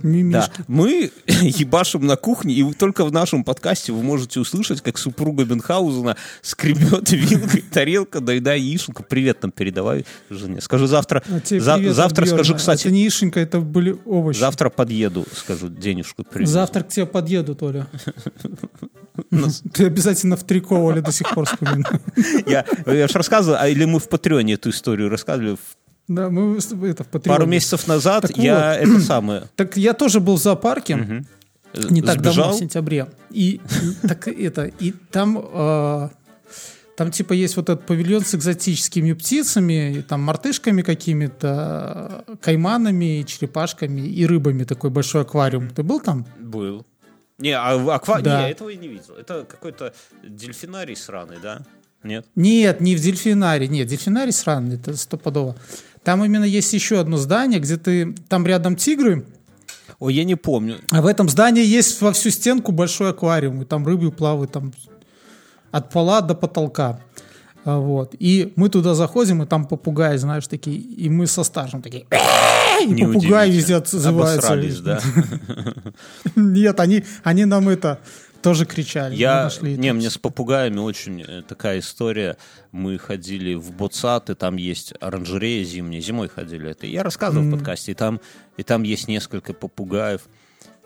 [0.03, 5.45] Да, мы ебашим на кухне, и только в нашем подкасте вы можете услышать, как супруга
[5.45, 9.03] Бенхаузена скребет вилкой тарелка, доедая яишенку.
[9.03, 10.61] Привет нам передавай, жене.
[10.61, 14.37] Скажу завтра, А за- завтра скажу, кстати, Это не Ишенька, это были овощи.
[14.39, 16.51] завтра подъеду, скажу, денежку привезу.
[16.53, 17.87] Завтра к тебе подъеду, Толя.
[19.73, 22.01] Ты обязательно в трико, Оля, до сих пор вспоминаю.
[22.45, 25.55] Я, я же рассказывал, а или мы в Патреоне эту историю рассказывали.
[25.55, 27.37] В- Да, мы это в Патреоне.
[27.37, 29.43] Пару месяцев назад Так я это самое...
[29.55, 30.95] Так я тоже был в зоопарке.
[30.95, 31.27] мгм,
[31.89, 33.07] не так давно, в сентябре.
[33.31, 33.59] И
[34.07, 36.09] так это, и там, э,
[36.95, 43.23] там типа есть вот этот павильон с экзотическими птицами, и там мартышками какими-то, э, кайманами,
[43.27, 45.69] черепашками и рыбами такой большой аквариум.
[45.69, 46.25] Ты был там?
[46.39, 46.85] Был.
[47.37, 48.21] Не, а аква...
[48.21, 48.43] Да.
[48.43, 49.15] Не, этого я не видел.
[49.15, 51.61] Это какой-то дельфинарий сраный, да?
[52.03, 52.25] Нет?
[52.35, 53.67] Нет, не в дельфинарии.
[53.67, 55.55] Нет, дельфинарий сраный, это стопудово.
[56.03, 58.13] Там именно есть еще одно здание, где ты...
[58.29, 59.25] Там рядом тигры,
[59.99, 60.79] Ой, я не помню.
[60.91, 64.71] А в этом здании есть во всю стенку большой аквариум, и там рыбы плавают там
[65.71, 67.01] от пола до потолка.
[67.67, 68.15] А, Вот.
[68.17, 72.05] И мы туда заходим, и там попугаи, знаешь, такие, и мы со стажем такие, и
[72.05, 73.45] попугаи Неудивительно.
[73.45, 74.37] везде отзываются.
[74.37, 75.01] Обосрались, да?
[76.35, 77.99] Нет, они, они нам это
[78.41, 79.15] тоже кричали.
[79.15, 82.37] Я, нашли не, мне с попугаями очень э, такая история.
[82.71, 86.01] Мы ходили в Боцат, и там есть оранжерея зимняя.
[86.01, 86.87] Зимой ходили это.
[86.87, 87.91] Я рассказывал в подкасте.
[87.91, 88.21] И там,
[88.55, 90.21] и там есть несколько попугаев.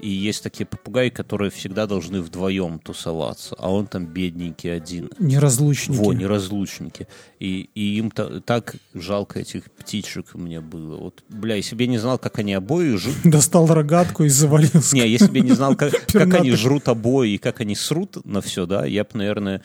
[0.01, 3.55] И есть такие попугаи, которые всегда должны вдвоем тусоваться.
[3.59, 5.11] А он там бедненький один.
[5.19, 5.97] Неразлучники.
[5.97, 7.07] Во, неразлучники.
[7.39, 10.97] И, и им та- так жалко этих птичек мне было.
[10.97, 14.95] Вот, бля, я не знал, как они обои живут, Достал рогатку и завалился.
[14.95, 18.85] не, я не знал, как, они жрут обои и как они срут на все, да,
[18.85, 19.61] я бы, наверное,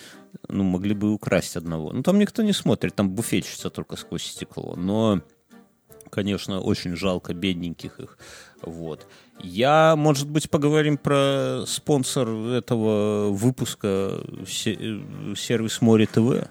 [0.49, 1.93] ну, могли бы украсть одного.
[1.93, 4.77] Ну, там никто не смотрит, там буфетчица только сквозь стекло.
[4.77, 5.23] Но,
[6.11, 8.19] конечно, очень жалко бедненьких их.
[8.63, 9.07] Вот.
[9.41, 14.45] Я, может быть, поговорим про спонсор этого выпуска э,
[15.37, 16.49] сервис Море ТВ.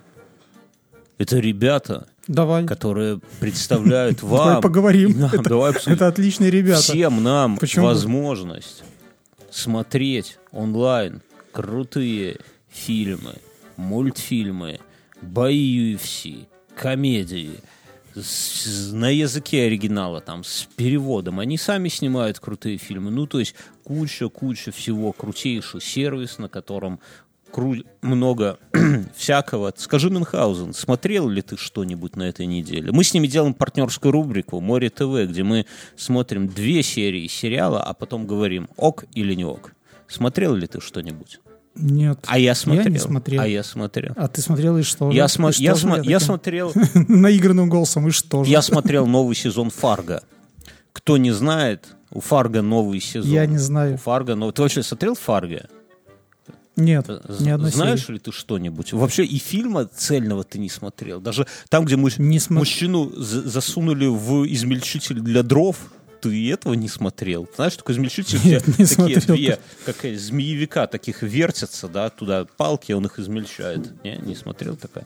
[1.17, 2.65] Это ребята, Давай.
[2.65, 4.45] которые представляют вам...
[4.47, 5.19] Давай поговорим.
[5.19, 5.29] нам.
[5.33, 6.81] это, Давай обсудим это отличные ребята.
[6.81, 7.85] всем нам Почему?
[7.85, 8.83] возможность
[9.49, 12.39] смотреть онлайн крутые
[12.69, 13.35] фильмы,
[13.77, 14.79] мультфильмы,
[15.21, 17.51] бои UFC, комедии
[18.15, 21.39] с- на языке оригинала, там, с переводом.
[21.39, 23.11] Они сами снимают крутые фильмы.
[23.11, 26.99] Ну, то есть куча-куча всего, крутейший сервис, на котором
[27.51, 28.57] кру- много
[29.15, 29.73] всякого.
[29.77, 32.91] Скажи, Мюнхгаузен, смотрел ли ты что-нибудь на этой неделе?
[32.91, 37.93] Мы с ними делаем партнерскую рубрику «Море ТВ», где мы смотрим две серии сериала, а
[37.93, 39.73] потом говорим «ок» или «не ок».
[40.07, 41.39] Смотрел ли ты что-нибудь?
[41.75, 42.19] Нет.
[42.27, 42.87] А я смотрел.
[42.91, 43.41] не смотрел.
[43.41, 44.13] А я смотрел.
[44.15, 45.11] А ты смотрел и что?
[45.11, 45.35] Я, же?
[45.37, 48.51] смо- И что я, смо- я таким смотрел Наигранным голосом, и что же?
[48.51, 50.23] я смотрел новый сезон Фарго.
[50.93, 53.29] Кто не знает, у Фарго новый сезон.
[53.29, 53.97] Я не У знаю.
[53.97, 55.67] Фарго, но ты вообще смотрел Фарго?
[56.77, 58.13] Нет, З- ни одной Знаешь серии.
[58.15, 58.91] ли ты что-нибудь?
[58.91, 61.21] Вообще и фильма цельного ты не смотрел.
[61.21, 65.77] Даже там, где муж- Не смо- мужчину за- засунули в измельчитель для дров,
[66.25, 67.47] ты и этого не смотрел.
[67.55, 69.35] Знаешь, такой измельчитель, Нет, не такие смотрел.
[69.35, 74.03] две, как э, змеевика таких вертятся, да, туда палки, он их измельчает.
[74.03, 75.05] Не, не смотрел такая?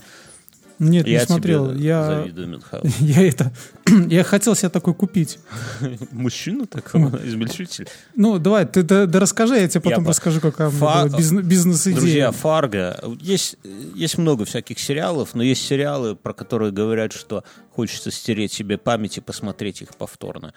[0.80, 1.71] Нет, не я смотрел.
[1.73, 2.91] тебе Я, завидую, Мюнхгаузен.
[3.05, 3.51] я это,
[4.07, 5.39] я хотел себе такой купить.
[6.11, 7.88] Мужчину такого, измельчитель.
[8.15, 11.99] Ну, давай, ты да, да расскажи, я тебе потом по- расскажу, какая Фа- бизнес- бизнес-идея.
[11.99, 12.97] Друзья, Фарго.
[13.19, 13.57] Есть,
[13.95, 17.43] есть много всяких сериалов, но есть сериалы, про которые говорят, что
[17.75, 20.53] хочется стереть себе память и посмотреть их повторно.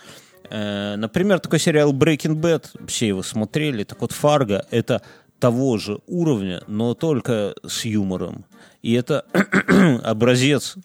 [0.50, 3.84] Э, Например, такой сериал Breaking Bad, все его смотрели.
[3.84, 5.02] Так вот, Фарго— это
[5.42, 8.44] того же уровня, но только с юмором.
[8.80, 9.24] И это
[10.04, 10.76] образец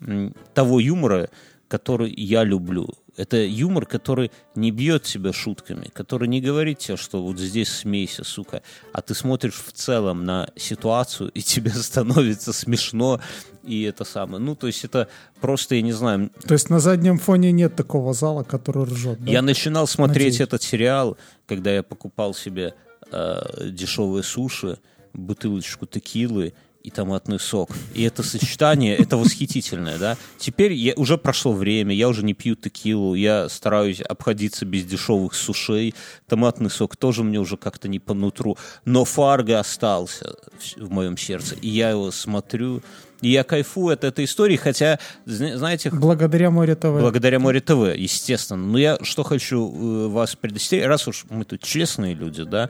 [0.55, 1.29] того юмора,
[1.67, 2.89] который я люблю.
[3.17, 8.23] Это юмор, который не бьет тебя шутками, который не говорит тебе, что вот здесь смейся,
[8.23, 13.21] сука, а ты смотришь в целом на ситуацию, и тебе становится смешно,
[13.63, 14.39] и это самое.
[14.43, 15.07] Ну, то есть это
[15.39, 19.23] просто, я не знаю, То есть на заднем фоне нет такого зала, который ржет.
[19.23, 19.31] да?
[19.31, 20.41] я начинал смотреть Надеюсь.
[20.41, 22.73] этот сериал, когда я покупал себе
[23.11, 24.79] э, дешевые суши,
[25.13, 26.53] бутылочку текилы
[26.87, 27.71] и томатный сок.
[27.93, 30.17] И это сочетание, это восхитительное, да.
[30.37, 35.33] Теперь я, уже прошло время, я уже не пью текилу, я стараюсь обходиться без дешевых
[35.33, 35.93] сушей.
[36.27, 38.57] Томатный сок тоже мне уже как-то не по нутру.
[38.85, 40.35] Но Фарго остался
[40.77, 41.55] в, моем сердце.
[41.55, 42.81] И я его смотрю,
[43.21, 46.83] и я кайфую от этой истории, хотя, зна- знаете, Благодаря Море ТВ.
[46.99, 48.63] Благодаря Море ТВ, естественно.
[48.65, 52.69] Но я что хочу э, вас предостеречь, раз уж мы тут честные люди, да,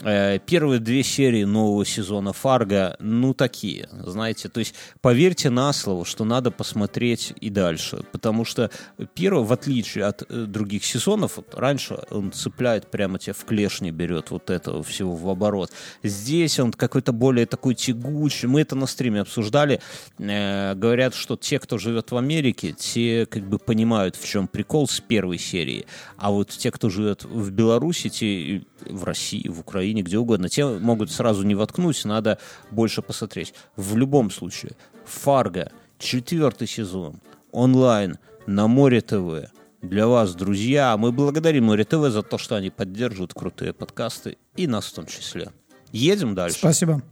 [0.00, 4.48] Первые две серии нового сезона Фарго, ну, такие, знаете.
[4.48, 8.02] То есть, поверьте на слово, что надо посмотреть и дальше.
[8.10, 8.70] Потому что
[9.14, 13.90] первый, в отличие от э, других сезонов, вот раньше он цепляет прямо тебя в клешни,
[13.90, 15.70] берет вот этого всего в оборот.
[16.02, 18.48] Здесь он какой-то более такой тягучий.
[18.48, 19.82] Мы это на стриме обсуждали.
[20.18, 24.88] Э, говорят, что те, кто живет в Америке, те как бы понимают, в чем прикол
[24.88, 25.84] с первой серии.
[26.16, 30.66] А вот те, кто живет в Беларуси, те в России, в Украине, где угодно, те
[30.66, 32.38] могут сразу не воткнуть, надо
[32.70, 33.54] больше посмотреть.
[33.76, 34.72] В любом случае,
[35.04, 37.20] Фарго, четвертый сезон,
[37.52, 39.50] онлайн, на Море ТВ.
[39.82, 44.66] Для вас, друзья, мы благодарим Море ТВ за то, что они поддерживают крутые подкасты, и
[44.66, 45.50] нас в том числе.
[45.92, 46.58] Едем дальше.
[46.58, 47.02] Спасибо.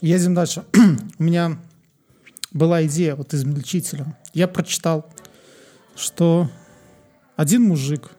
[0.00, 0.64] Едем дальше.
[1.18, 1.58] У меня
[2.52, 4.16] была идея вот измельчителя.
[4.34, 5.06] Я прочитал,
[5.94, 6.50] что
[7.36, 8.10] один мужик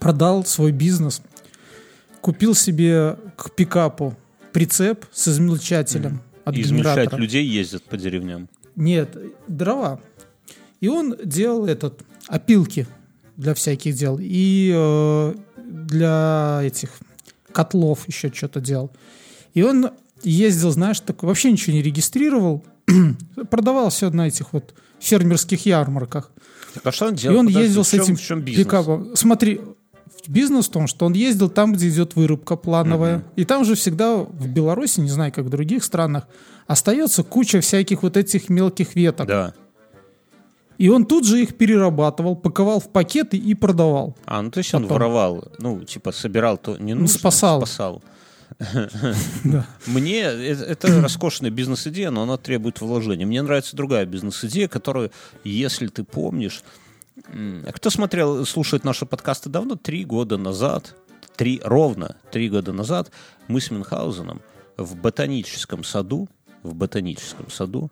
[0.00, 1.22] продал свой бизнес,
[2.24, 4.16] купил себе к пикапу
[4.54, 7.20] прицеп с измельчателем от Измельчать генератора.
[7.20, 8.48] людей ездят по деревням.
[8.76, 9.14] Нет,
[9.46, 10.00] дрова.
[10.80, 12.86] И он делал этот опилки
[13.36, 14.18] для всяких дел.
[14.18, 16.88] И э, для этих
[17.52, 18.90] котлов еще что-то делал.
[19.52, 19.90] И он
[20.22, 22.64] ездил, знаешь, такой, вообще ничего не регистрировал,
[23.50, 26.32] продавал все на этих вот фермерских ярмарках.
[26.72, 27.38] Так а что он И делал?
[27.40, 29.14] он Подожди, ездил с чем- этим пикапом.
[29.14, 29.60] Смотри,
[30.26, 33.24] бизнес в том, что он ездил там, где идет вырубка плановая.
[33.36, 36.26] И там же всегда в Беларуси, не знаю, как в других странах,
[36.66, 39.26] остается куча всяких вот этих мелких веток.
[39.26, 39.54] Да.
[40.76, 44.16] И он тут же их перерабатывал, паковал в пакеты и продавал.
[44.24, 44.96] А, ну то есть он Потом.
[44.96, 47.58] воровал, ну, типа собирал то не нужно, спасал.
[47.60, 48.02] спасал.
[49.86, 53.24] Мне это роскошная бизнес-идея, но она требует вложений.
[53.26, 55.10] Мне нравится другая бизнес-идея, которую,
[55.44, 56.62] если ты помнишь,
[57.72, 60.96] кто смотрел, слушает наши подкасты давно, три года назад,
[61.36, 63.10] три, ровно три года назад,
[63.48, 64.40] мы с Мюнхгаузеном
[64.76, 66.28] в ботаническом саду,
[66.62, 67.90] в ботаническом саду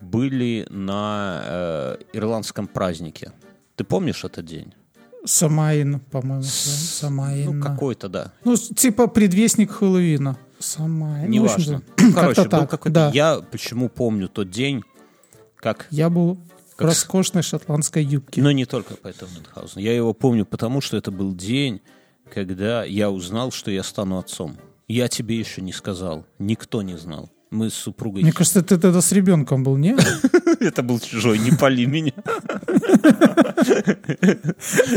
[0.00, 3.32] были на э, ирландском празднике.
[3.76, 4.72] Ты помнишь этот день?
[5.24, 6.42] Самаин, по-моему.
[6.42, 7.58] Самаин.
[7.58, 8.32] Ну, какой-то, да.
[8.44, 10.38] Ну, типа предвестник Хэллоуина.
[10.58, 11.26] Самаин.
[11.26, 11.82] Ну, Неважно.
[11.98, 12.94] Ну, короче, как-то был какой-то...
[12.94, 13.10] да.
[13.12, 14.82] Я почему помню тот день,
[15.56, 15.86] как...
[15.90, 16.38] Я был
[16.80, 18.40] Как роскошной шотландской юбке.
[18.40, 19.82] Но не только поэтому Мюнхгаузен.
[19.82, 21.82] Я его помню, потому что это был день,
[22.32, 24.56] когда я узнал, что я стану отцом.
[24.88, 26.24] Я тебе еще не сказал.
[26.38, 27.30] Никто не знал.
[27.50, 28.22] Мы с супругой...
[28.22, 29.96] Мне кажется, ты тогда с ребенком был, не?
[30.60, 32.12] Это был чужой, не пали меня.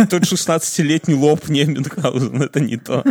[0.08, 3.04] Тот 16-летний лоб не Мюнхгаузен, это не то.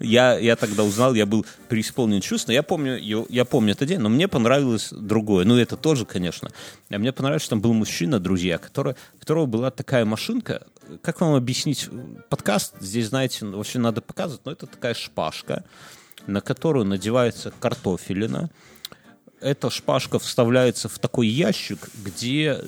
[0.00, 2.48] Я, я тогда узнал, я был преисполнен чувств.
[2.48, 2.98] Я помню,
[3.28, 5.44] я помню этот день, но мне понравилось другое.
[5.44, 6.50] Ну, это тоже, конечно.
[6.90, 10.66] А мне понравилось, что там был мужчина, друзья, который, у которого была такая машинка.
[11.02, 11.88] Как вам объяснить?
[12.28, 15.64] Подкаст здесь, знаете, вообще надо показывать, но это такая шпажка,
[16.26, 18.50] на которую надевается картофелина
[19.44, 22.58] эта шпажка вставляется в такой ящик, где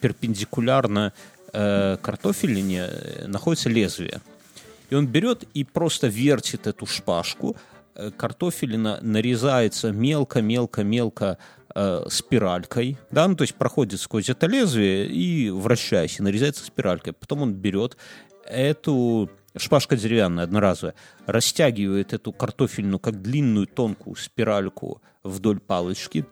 [0.00, 1.14] перпендикулярно
[1.52, 4.20] э, картофелине э, находится лезвие.
[4.90, 7.56] И он берет и просто вертит эту шпажку.
[7.94, 11.38] Э, Картофелина нарезается мелко-мелко-мелко
[11.74, 17.14] э, спиралькой, да, ну, то есть проходит сквозь это лезвие и вращаясь, и нарезается спиралькой.
[17.14, 17.96] Потом он берет
[18.44, 20.94] эту шпажка деревянная, одноразовая,
[21.26, 26.24] растягивает эту картофельную, как длинную тонкую спиральку вдоль палочки,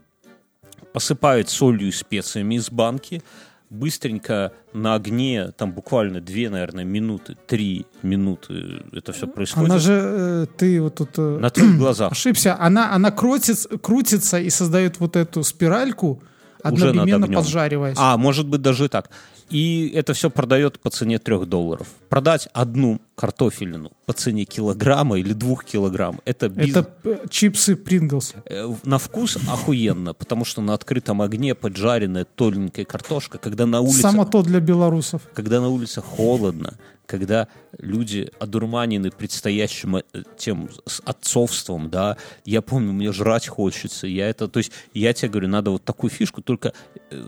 [0.93, 3.23] посыпает солью и специями из банки,
[3.71, 9.71] быстренько на огне, там буквально две, наверное, минуты, три минуты это все происходит.
[9.71, 12.13] Она же, э, ты вот тут э, На твоих глазах.
[12.13, 16.23] ошибся, она, она крутится, крутится и создает вот эту спиральку,
[16.65, 17.41] Уже одновременно огнем.
[17.43, 17.97] поджариваясь.
[18.01, 19.11] А, может быть, даже и так.
[19.51, 21.89] И это все продает по цене трех долларов.
[22.09, 26.77] Продать одну картофелину по цене килограмма или двух килограмм, это бизнес.
[26.77, 28.35] Это э, чипсы Принглс.
[28.45, 34.03] Э, На вкус охуенно, потому что на открытом огне поджаренная тоненькая картошка, когда на улице,
[34.03, 35.23] Само то для белорусов.
[35.35, 37.49] когда на улице холодно, когда
[37.79, 40.03] люди одурманены предстоящим э,
[40.37, 45.31] тем с отцовством, да, я помню, мне жрать хочется, я это, то есть я тебе
[45.31, 46.73] говорю, надо вот такую фишку, только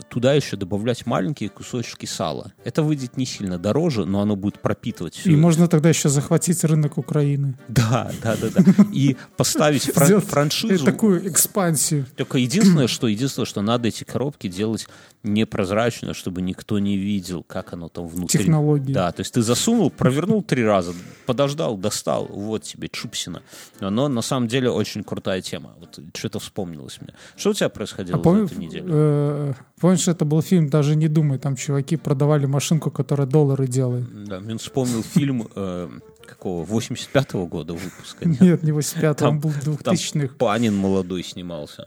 [0.08, 2.52] туда еще добавлять маленькие кусочки сала.
[2.64, 6.62] Это выйдет не сильно дороже, но оно будет пропитывать всю И можно тогда еще захватить
[6.64, 7.54] рынок Украины.
[7.68, 8.62] Да, да, да, да.
[8.92, 10.84] И поставить фран- франшизу.
[10.84, 12.04] Такую экспансию.
[12.16, 14.86] Только единственное, что единственное, что надо эти коробки делать
[15.22, 18.38] непрозрачно, чтобы никто не видел, как оно там внутри.
[18.40, 18.92] Технологии.
[18.92, 20.94] Да, то есть ты засунул, провернул три раза,
[21.26, 23.42] подождал, достал, вот тебе чупсина.
[23.80, 25.74] Но на самом деле очень крутая тема.
[25.78, 27.14] Вот что-то вспомнилось мне.
[27.36, 28.86] Что у тебя происходило А помню, за эту неделю?
[28.88, 34.06] э, помнишь, это был фильм «Даже не думай», там чуваки продавали машинку, которая доллары делает.
[34.24, 35.90] Да, мне вспомнил фильм э,
[36.26, 38.26] какого, 85-го года выпуска?
[38.26, 39.52] Нет, не 85 Там- он был
[39.82, 40.34] там 2000-х.
[40.38, 41.86] Панин молодой снимался.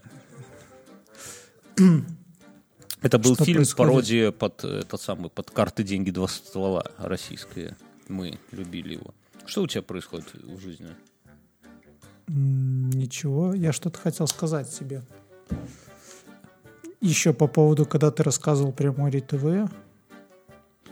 [3.04, 3.92] Это был Что фильм происходит?
[3.92, 7.76] пародия под э, тот самый под карты деньги два ствола российская.
[8.08, 9.14] Мы любили его.
[9.44, 10.88] Что у тебя происходит в жизни?
[12.28, 15.02] Ничего, я что-то хотел сказать тебе.
[17.02, 19.70] Еще по поводу, когда ты рассказывал про море ТВ.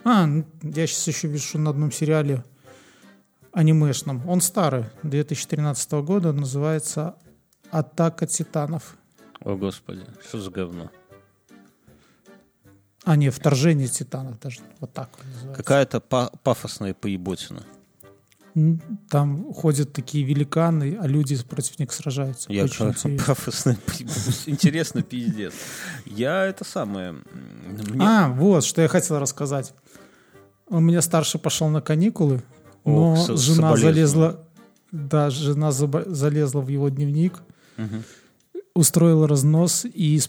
[0.04, 2.44] А, ну, я сейчас еще вижу на одном сериале
[3.52, 4.28] анимешном.
[4.28, 7.14] Он старый, 2013 года, называется
[7.70, 8.98] «Атака титанов».
[9.40, 10.90] О, Господи, что за говно?
[13.04, 14.60] А, не, «Вторжение титанов» даже.
[14.80, 15.56] Вот так называется.
[15.62, 17.64] Какая-то па- пафосная поеботина.
[19.08, 22.52] Там ходят такие великаны, а люди против них сражаются.
[22.52, 23.26] Я Очень интересно.
[23.26, 24.34] пафосная поеботина.
[24.46, 25.54] Интересно, пиздец.
[26.04, 27.12] Я это самое...
[27.64, 29.72] мне- А, вот, что я хотел рассказать.
[30.68, 32.42] У меня старший пошел на каникулы,
[32.84, 34.46] но жена залезла,
[34.90, 37.42] да, жена залезла в его дневник,
[38.74, 40.20] устроила разнос и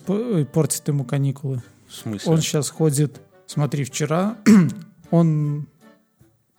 [0.54, 1.62] портит ему каникулы.
[1.94, 2.32] В смысле?
[2.32, 4.38] Он сейчас ходит, смотри, вчера
[5.12, 5.68] он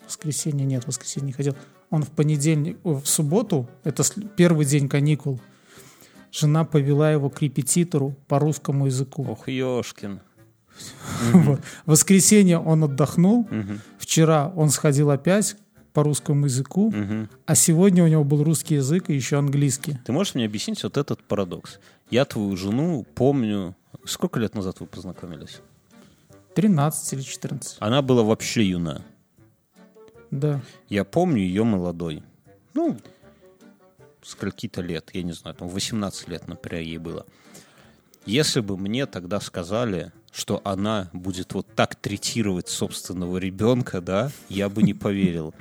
[0.06, 1.56] воскресенье нет, воскресенье не ходил.
[1.90, 4.04] Он в понедельник, в субботу, это
[4.36, 5.40] первый день каникул.
[6.30, 9.26] Жена повела его к репетитору по русскому языку.
[9.28, 10.20] Ох, Ёшкин.
[11.32, 11.60] Вот.
[11.86, 13.48] В воскресенье он отдохнул.
[13.98, 15.56] Вчера он сходил опять
[15.92, 16.92] по русскому языку,
[17.46, 19.98] а сегодня у него был русский язык и еще английский.
[20.04, 21.80] Ты можешь мне объяснить вот этот парадокс?
[22.10, 23.74] Я твою жену помню...
[24.04, 25.60] Сколько лет назад вы познакомились?
[26.54, 27.76] 13 или 14.
[27.80, 29.02] Она была вообще юна.
[30.30, 30.60] Да.
[30.88, 32.22] Я помню ее молодой.
[32.74, 32.98] Ну,
[34.22, 37.26] скольки-то лет, я не знаю, там 18 лет, например, ей было.
[38.26, 44.68] Если бы мне тогда сказали, что она будет вот так третировать собственного ребенка, да, я
[44.68, 45.54] бы не поверил.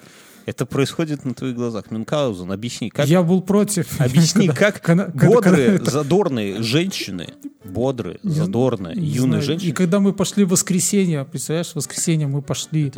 [0.45, 1.89] Это происходит на твоих глазах.
[1.91, 3.87] Мюнхгаузен, объясни, как Я был против.
[4.01, 4.81] Объясни, как
[5.13, 7.29] бодрые, задорные женщины,
[7.63, 9.41] бодрые, задорные, юные знаю.
[9.41, 12.91] И женщины, когда мы пошли в воскресенье, представляешь, в воскресенье мы пошли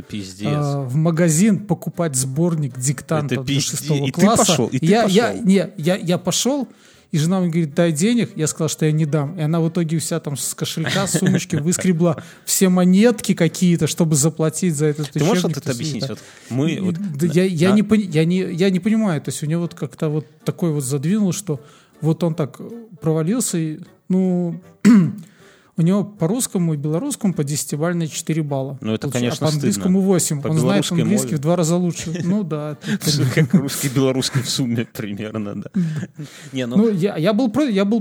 [0.43, 4.45] а, в магазин покупать сборник диктантов шестого И ты класса.
[4.45, 5.09] пошел, и ты пошел.
[5.97, 6.67] я пошел,
[7.16, 8.32] и жена мне говорит, дай денег.
[8.36, 9.39] Я сказал, что я не дам.
[9.39, 14.18] И она в итоге вся там с кошелька, с сумочки выскребла все монетки какие-то, чтобы
[14.18, 16.09] заплатить за этот Ты можешь вот это объяснить?
[16.09, 19.61] Вот мы, вот, я, я, не, я, не, я не понимаю, то есть у него
[19.61, 21.61] вот как-то вот такой вот задвинул, что
[22.01, 22.59] вот он так
[22.99, 24.59] провалился, и, ну,
[25.78, 28.78] у него по русскому и белорусскому по десятибалльной 4 балла.
[28.80, 30.41] Ну, это, Получ- конечно, а по английскому 8.
[30.41, 31.38] По он знает английский мове.
[31.38, 32.13] в два раза лучше.
[32.26, 32.78] Ну да.
[33.36, 35.69] как русский белорусский в сумме примерно, да.
[36.53, 37.49] Не, ну, Ну, я, был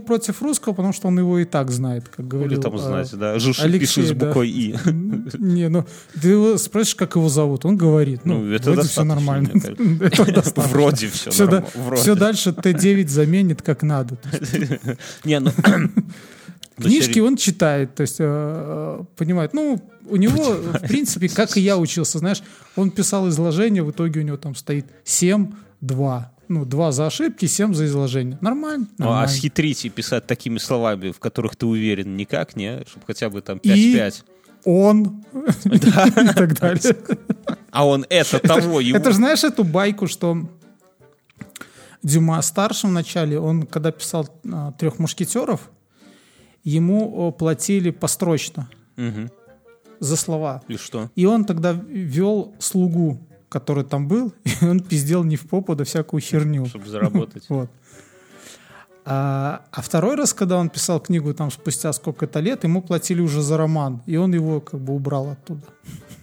[0.01, 2.61] против русского, потому что он его и так знает, как говорил.
[2.62, 3.39] там а, знать, да.
[3.39, 4.77] Жуши пишет с буквой «и».
[5.39, 5.85] Не, ну,
[6.20, 8.25] ты его спросишь, как его зовут, он говорит.
[8.25, 9.51] Ну, Ну, это все нормально.
[10.70, 11.97] Вроде все нормально.
[11.97, 14.16] все дальше Т9 заменит как надо.
[15.25, 15.51] Не, ну...
[16.77, 19.55] Книжки он читает, то есть э, э, понимает.
[19.55, 22.43] Ну, у него, в принципе, как и я учился, знаешь,
[22.77, 26.33] он писал изложение, в итоге у него там стоит 7, 2.
[26.49, 28.39] Ну, 2 за ошибки, 7 за изложение.
[28.41, 28.87] Нормально.
[28.99, 29.29] Ну, а нормально.
[29.29, 32.85] схитрить и писать такими словами, в которых ты уверен, никак, не?
[32.87, 34.25] Чтобы хотя бы там И- 5-5.
[34.66, 35.25] Он
[35.64, 36.97] и так далее.
[37.70, 38.97] А он это того, его...
[38.97, 40.49] Это же знаешь эту байку, что
[42.03, 45.70] Дюма старшим в начале, он когда писал а, трех мушкетеров,
[46.65, 49.31] ему платили построчно Мгм.
[50.01, 50.62] за слова.
[50.69, 51.11] И что?
[51.15, 55.85] И он тогда вел слугу, который там был, и он пиздел не в попу, да
[55.85, 56.67] всякую херню.
[56.67, 57.47] Чтобы заработать.
[57.49, 57.71] Вот.
[59.07, 63.43] А, а второй раз, когда он писал книгу там спустя сколько-то лет, ему платили уже
[63.43, 65.61] за роман, и он его как бы убрал оттуда.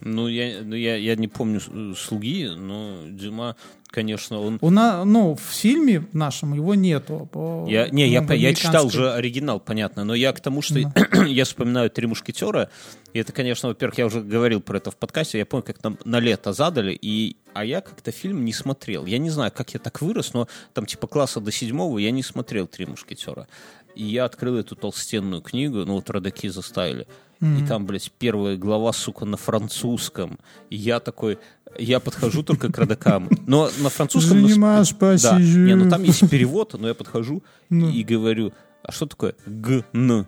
[0.02, 3.56] Ну, я, ну, я, я не помню э, «Слуги», но Дюма,
[3.92, 4.58] конечно, он...
[4.62, 7.28] У на, ну, в фильме нашем его нету.
[7.32, 10.80] по- Я, не, я, ну, я читал же оригинал, понятно, но я к тому, что
[11.28, 12.70] я вспоминаю «Три мушкетера»,
[13.14, 15.98] и это, конечно, во-первых, я уже говорил про это в подкасте, я помню, как нам
[16.06, 19.06] на лето задали, и, а я как-то фильм не смотрел.
[19.06, 22.24] Я не знаю, как я так вырос, но там типа класса до седьмого я не
[22.24, 23.48] смотрел «Три мушкетера».
[23.94, 27.06] И я открыл эту толстенную книгу, ну вот родаки заставили.
[27.42, 30.38] И там, блядь, первая глава, сука, на французском.
[30.70, 31.39] И я такой,
[31.78, 33.30] я подхожу только к родакам.
[33.47, 34.47] Но на французском...
[34.47, 34.95] Занимаешь, да.
[34.97, 35.59] посижу.
[35.59, 37.89] Не, ну там есть перевод, но я подхожу Ну.
[37.89, 38.53] и говорю,
[38.84, 40.28] а что такое ГН?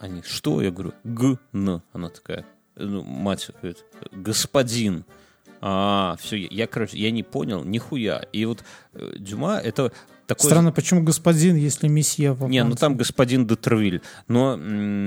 [0.00, 0.62] Они, что?
[0.62, 1.82] Я говорю, ГН.
[1.92, 2.46] Она такая,
[2.76, 5.04] ну, мать говорит, господин.
[5.60, 8.24] А, все, я, короче, я не понял, нихуя.
[8.32, 9.92] И вот э, Дюма, это
[10.28, 10.50] такое...
[10.50, 14.58] Странно, почему господин, если месье во Не, ну там господин Детервиль, но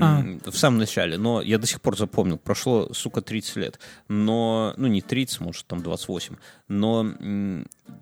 [0.01, 0.24] А.
[0.45, 4.88] в самом начале, но я до сих пор запомнил, прошло, сука, 30 лет, но, ну
[4.88, 6.36] не 30, может, там 28,
[6.67, 7.13] но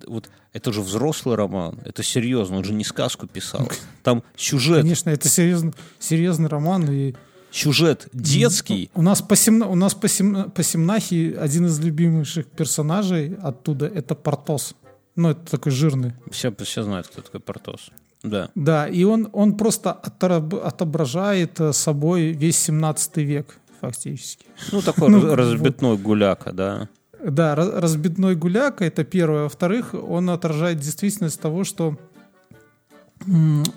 [0.07, 3.69] вот это же взрослый роман, это серьезно, он же не сказку писал,
[4.03, 6.89] там сюжет, Конечно, это серьезный, серьезный роман.
[6.89, 7.13] И
[7.51, 12.45] сюжет детский, у нас по, Семна- у нас по, Сем- по Семнахе один из любимейших
[12.47, 14.75] персонажей оттуда это Портос.
[15.19, 16.13] Ну, это такой жирный.
[16.31, 17.91] все, все знают, кто такой Портос,
[18.23, 18.49] да.
[18.55, 24.45] Да, и он, он просто отображает э, собой весь 17 век, фактически.
[24.71, 26.87] Ну, такой Ну, раз- разбитной гуляка, да.
[27.21, 29.43] Да, разбитной гуляка это первое.
[29.43, 31.97] Во-вторых, он отражает действительность того, что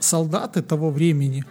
[0.01, 1.45] солдаты того времени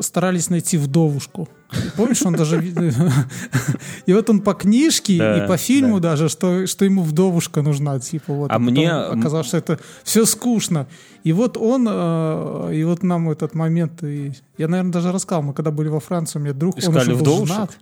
[0.00, 1.48] старались найти вдовушку.
[1.96, 2.62] Помнишь, он даже...
[4.06, 8.32] И вот он по книжке и по фильму даже, что, что ему вдовушка нужна, типа
[8.32, 8.50] вот.
[8.50, 10.86] А потом мне- оказалось, что это все скучно.
[11.24, 15.70] И вот он, э, и вот нам этот момент, я, наверное, даже рассказал, мы когда
[15.70, 17.78] были во Франции, у меня друг, он уже был женат.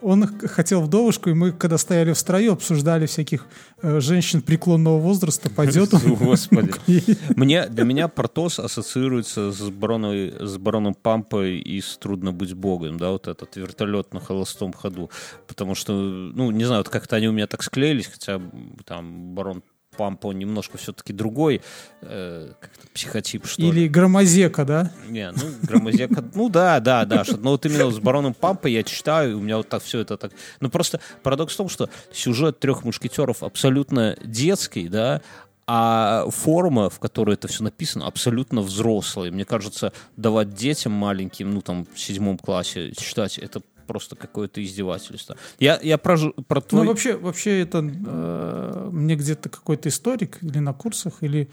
[0.00, 3.46] Он хотел вдовушку, и мы, когда стояли в строю, обсуждали всяких
[3.82, 6.72] э, женщин преклонного возраста, пойдет он Господи.
[7.34, 13.10] Мне, для меня Портос ассоциируется с, бароной, с бароном Пампой из «Трудно быть богом», да,
[13.10, 15.10] вот этот вертолет на холостом ходу.
[15.48, 18.40] Потому что, ну, не знаю, вот как-то они у меня так склеились, хотя
[18.84, 19.64] там барон
[19.96, 21.62] Пампа, он немножко все-таки другой,
[22.00, 23.68] э, как-то психотип, что ли.
[23.68, 24.92] Или громозека, да?
[25.08, 28.82] Не, ну, Громозека, ну да, да, да, что, но вот именно с бароном Пампой я
[28.82, 30.32] читаю, и у меня вот так все это так...
[30.60, 35.22] Ну просто парадокс в том, что сюжет трех мушкетеров абсолютно детский, да,
[35.66, 39.30] а форма, в которой это все написано, абсолютно взрослая.
[39.30, 45.36] Мне кажется, давать детям маленьким, ну там в седьмом классе читать, это просто какое-то издевательство.
[45.58, 46.16] Я, я про,
[46.46, 46.82] про твой...
[46.82, 51.48] Ну, вообще, вообще это э, мне где-то какой-то историк или на курсах, или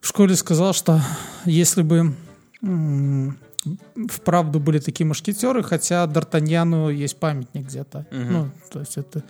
[0.00, 1.00] в школе сказал, что
[1.44, 2.14] если бы
[4.08, 9.22] вправду были такие мушкетеры, хотя Д'Артаньяну есть памятник где-то, ну, то есть это...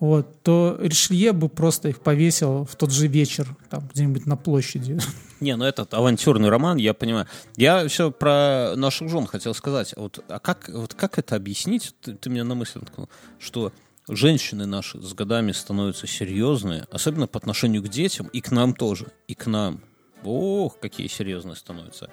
[0.00, 4.96] Вот, то Ришелье бы просто их повесил в тот же вечер, там, где-нибудь на площади.
[5.40, 7.26] Не, ну этот авантюрный роман, я понимаю.
[7.56, 9.94] Я все про наших жен хотел сказать.
[9.96, 11.94] Вот, а как, вот как это объяснить?
[12.00, 13.08] Ты, ты меня на мысль наткнул,
[13.38, 13.72] что
[14.08, 19.06] женщины наши с годами становятся серьезные, особенно по отношению к детям, и к нам тоже,
[19.26, 19.80] и к нам.
[20.24, 22.10] Ох, какие серьезные становятся.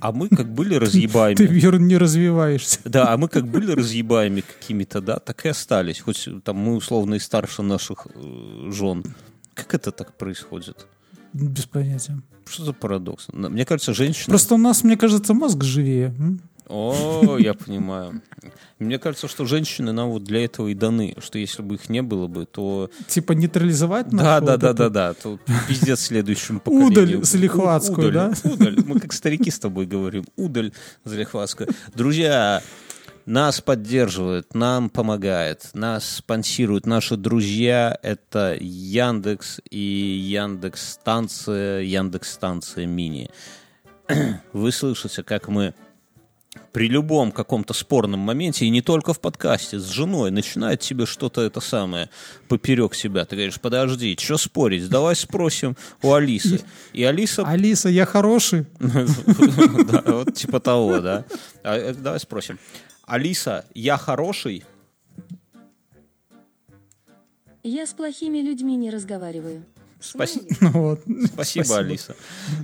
[0.00, 1.46] А мы как были Ты, разъебаеми.
[1.46, 2.80] Вер, не развиваешься.
[2.84, 6.00] Да, а мы как были разъебаеми какими-то, да, так и остались.
[6.00, 9.04] Хоть там мы условно и старше наших э, жен.
[9.54, 10.86] Как это так происходит?
[11.32, 12.20] Без понятия.
[12.46, 13.28] Что за парадокс?
[13.32, 14.26] Мне кажется, женщины...
[14.30, 16.14] Просто у нас, мне кажется, мозг живее.
[16.66, 18.22] О, я понимаю.
[18.78, 22.02] Мне кажется, что женщины нам вот для этого и даны, что если бы их не
[22.02, 22.90] было бы, то...
[23.06, 25.38] Типа нейтрализовать Да, нашу да, да, да, да, то
[25.68, 26.90] пиздец следующему поколению.
[26.90, 28.32] Удаль залихватскую, да?
[28.44, 28.82] Удаль.
[28.84, 30.24] Мы как старики с тобой говорим.
[30.36, 30.72] Удаль
[31.04, 31.68] залихватская.
[31.94, 32.62] Друзья,
[33.26, 37.98] нас поддерживают, нам помогает, нас спонсируют наши друзья.
[38.02, 43.30] Это Яндекс и Яндекс станция, Яндекс станция мини.
[44.52, 45.74] Вы слышите, как мы
[46.72, 51.40] при любом каком-то спорном моменте, и не только в подкасте, с женой начинает тебе что-то
[51.40, 52.10] это самое
[52.48, 53.24] поперек себя.
[53.24, 56.60] Ты говоришь, подожди, что спорить, давай спросим у Алисы.
[56.92, 57.42] И Алиса...
[57.46, 58.66] Алиса, я хороший.
[59.84, 61.24] Да, Вот типа того, да.
[61.62, 62.58] А, э, Давай спросим.
[63.06, 64.64] Алиса, я хороший?
[67.62, 69.64] Я с плохими людьми не разговариваю.
[70.00, 70.46] Спасибо.
[70.60, 71.00] Вот.
[71.32, 72.14] Спасибо, Алиса.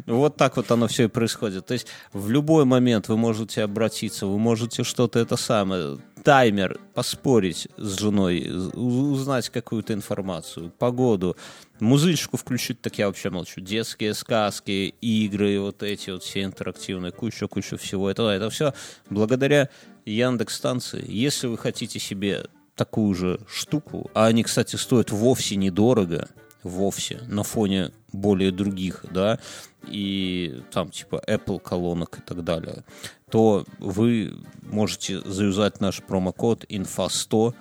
[0.06, 1.66] Вот так вот оно все и происходит.
[1.66, 7.68] То есть в любой момент вы можете обратиться, вы можете что-то это самое, таймер, поспорить
[7.76, 11.36] с женой, узнать какую-то информацию, погоду,
[11.80, 17.76] музычку включить, так я вообще молчу, детские сказки, игры, вот эти вот все интерактивные, куча-куча
[17.78, 18.30] всего этого.
[18.30, 18.74] Это все
[19.08, 19.70] благодаря
[20.04, 21.04] Яндекс станции.
[21.06, 26.28] Если вы хотите себе такую же штуку, а они, кстати, стоят вовсе недорого,
[26.62, 29.38] вовсе, на фоне более других, да,
[29.86, 32.84] и там типа Apple колонок и так далее,
[33.30, 37.54] то вы можете заюзать наш промокод INFA100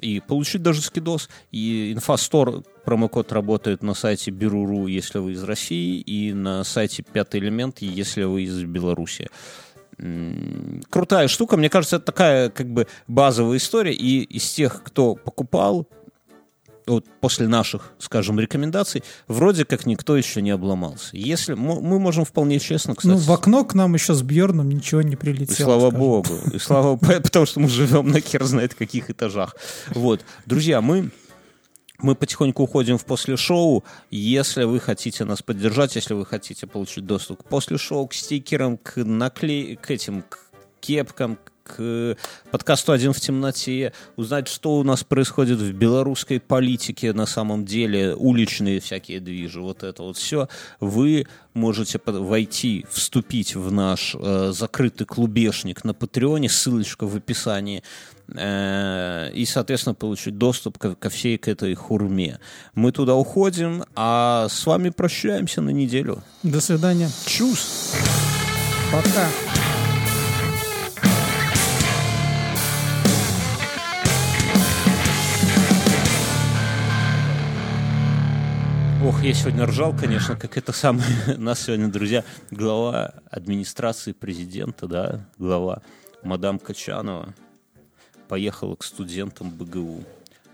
[0.00, 1.28] и получить даже скидос.
[1.52, 7.40] И INFA100 промокод работает на сайте Беру.ру, если вы из России, и на сайте Пятый
[7.40, 9.28] элемент, если вы из Беларуси.
[10.90, 15.88] Крутая штука, мне кажется, это такая как бы базовая история, и из тех, кто покупал,
[16.86, 21.16] вот после наших, скажем, рекомендаций, вроде как никто еще не обломался.
[21.16, 25.02] Если мы можем вполне честно, кстати, Ну, в окно к нам еще с Бьерном ничего
[25.02, 25.56] не и прилетело.
[25.56, 25.98] слава скажем.
[25.98, 26.34] богу.
[26.52, 29.56] И слава потому что мы живем на хер знает каких этажах.
[29.88, 30.24] Вот.
[30.46, 31.10] Друзья, мы
[31.98, 33.84] Мы потихоньку уходим в после шоу.
[34.10, 38.76] Если вы хотите нас поддержать, если вы хотите получить доступ к после шоу, к стикерам,
[38.76, 40.38] к наклей, к этим, к
[40.80, 42.16] кепкам, к
[42.50, 48.14] подкасту «Один в темноте», узнать, что у нас происходит в белорусской политике на самом деле,
[48.14, 55.06] уличные всякие движи, вот это вот все, вы можете войти, вступить в наш э, закрытый
[55.06, 57.82] клубешник на Патреоне, ссылочка в описании,
[58.28, 62.40] и, соответственно, получить доступ ко, ко всей к этой хурме.
[62.74, 66.22] Мы туда уходим, а с вами прощаемся на неделю.
[66.42, 67.08] До свидания.
[67.26, 67.92] Чус!
[68.92, 69.28] Пока.
[79.04, 81.06] Ох, я сегодня ржал, конечно, как это самое.
[81.36, 85.82] Нас сегодня, друзья, глава администрации президента, да, глава
[86.24, 87.32] мадам Качанова
[88.28, 90.04] поехала к студентам БГУ.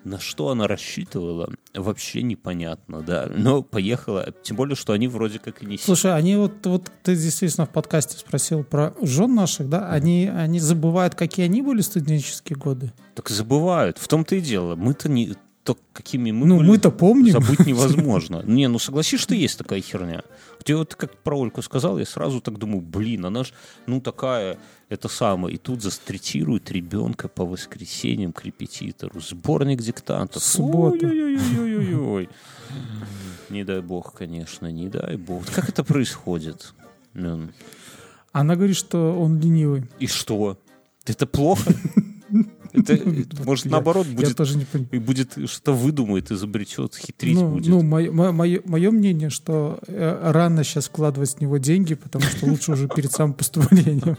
[0.05, 3.31] На что она рассчитывала, вообще непонятно, да.
[3.33, 5.79] Но поехала, тем более, что они вроде как и не...
[5.79, 9.89] Слушай, они вот, вот ты действительно в подкасте спросил про жен наших, да?
[9.91, 12.93] Они, они забывают, какие они были студенческие годы?
[13.15, 14.75] Так забывают, в том-то и дело.
[14.75, 17.31] Мы-то не то, какими мы Ну, были, мы-то помним.
[17.35, 18.43] забыть невозможно.
[18.45, 20.23] Не, ну согласись, что есть такая херня.
[20.65, 23.53] Ты вот как про Ольку сказал, я сразу так думаю, блин, она ж,
[23.87, 24.59] ну, такая,
[24.93, 25.55] это самое.
[25.55, 29.21] И тут застретирует ребенка по воскресеньям к репетитору.
[29.21, 30.43] Сборник диктантов.
[30.43, 31.07] Суббота.
[31.07, 32.29] Ой-ой-ой-ой-ой.
[33.49, 35.47] Не дай бог, конечно, не дай бог.
[35.47, 36.75] Как это происходит?
[37.15, 39.85] Она говорит, что он ленивый.
[39.99, 40.59] И что?
[41.07, 41.73] Это плохо?
[42.73, 42.99] Это,
[43.45, 44.41] может, Я- наоборот, будет
[44.93, 47.67] и будет что-то выдумает, изобретет, хитрить Ну, будет.
[47.69, 52.47] ну мое, мое, мое мнение, что э, рано сейчас вкладывать в него деньги, потому что
[52.47, 54.17] лучше уже перед самым поступлением.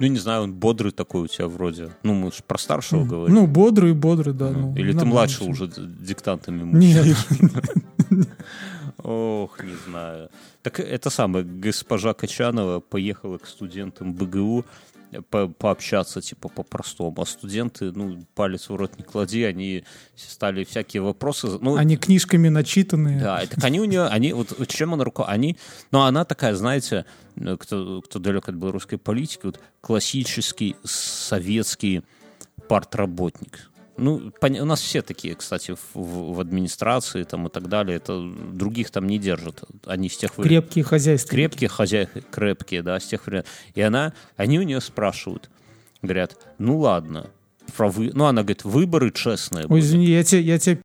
[0.00, 1.90] Ну, не знаю, он бодрый такой у тебя вроде.
[2.04, 3.34] Ну, мы же про старшего говорим.
[3.34, 4.50] Ну, бодрый, бодрый, да.
[4.50, 6.62] ну, Или ты младше уже диктантами?
[6.72, 7.16] Нет.
[9.02, 10.28] Ох, не знаю.
[10.62, 14.64] Так это самое, госпожа Качанова поехала к студентам БГУ
[15.30, 17.20] по- пообщаться, типа, по-простому.
[17.20, 19.84] А студенты, ну, палец в рот не клади, они
[20.16, 21.48] стали всякие вопросы...
[21.60, 23.20] Ну, Они книжками начитанные.
[23.20, 25.56] Да, так они у нее, они, вот чем она руко, они,
[25.90, 27.04] ну, она такая, знаете,
[27.36, 32.02] э, кто, кто далек от белорусской политики, вот классический советский
[32.68, 33.67] партработник.
[33.98, 38.20] Ну, у нас все такие, кстати, в, в- администрации там и так далее, это
[38.52, 39.64] других там не держат.
[39.84, 40.48] Они с тех времен...
[40.48, 41.30] Крепкие хозяйства.
[41.30, 43.44] Крепкие хозяйки, крепкие, да, с тех времен.
[43.74, 45.50] И она, они у нее спрашивают,
[46.02, 47.30] говорят, ну ладно,
[47.76, 48.10] про вы...
[48.14, 50.76] ну она говорит, выборы честные Ой, извини, я тебя, я тебя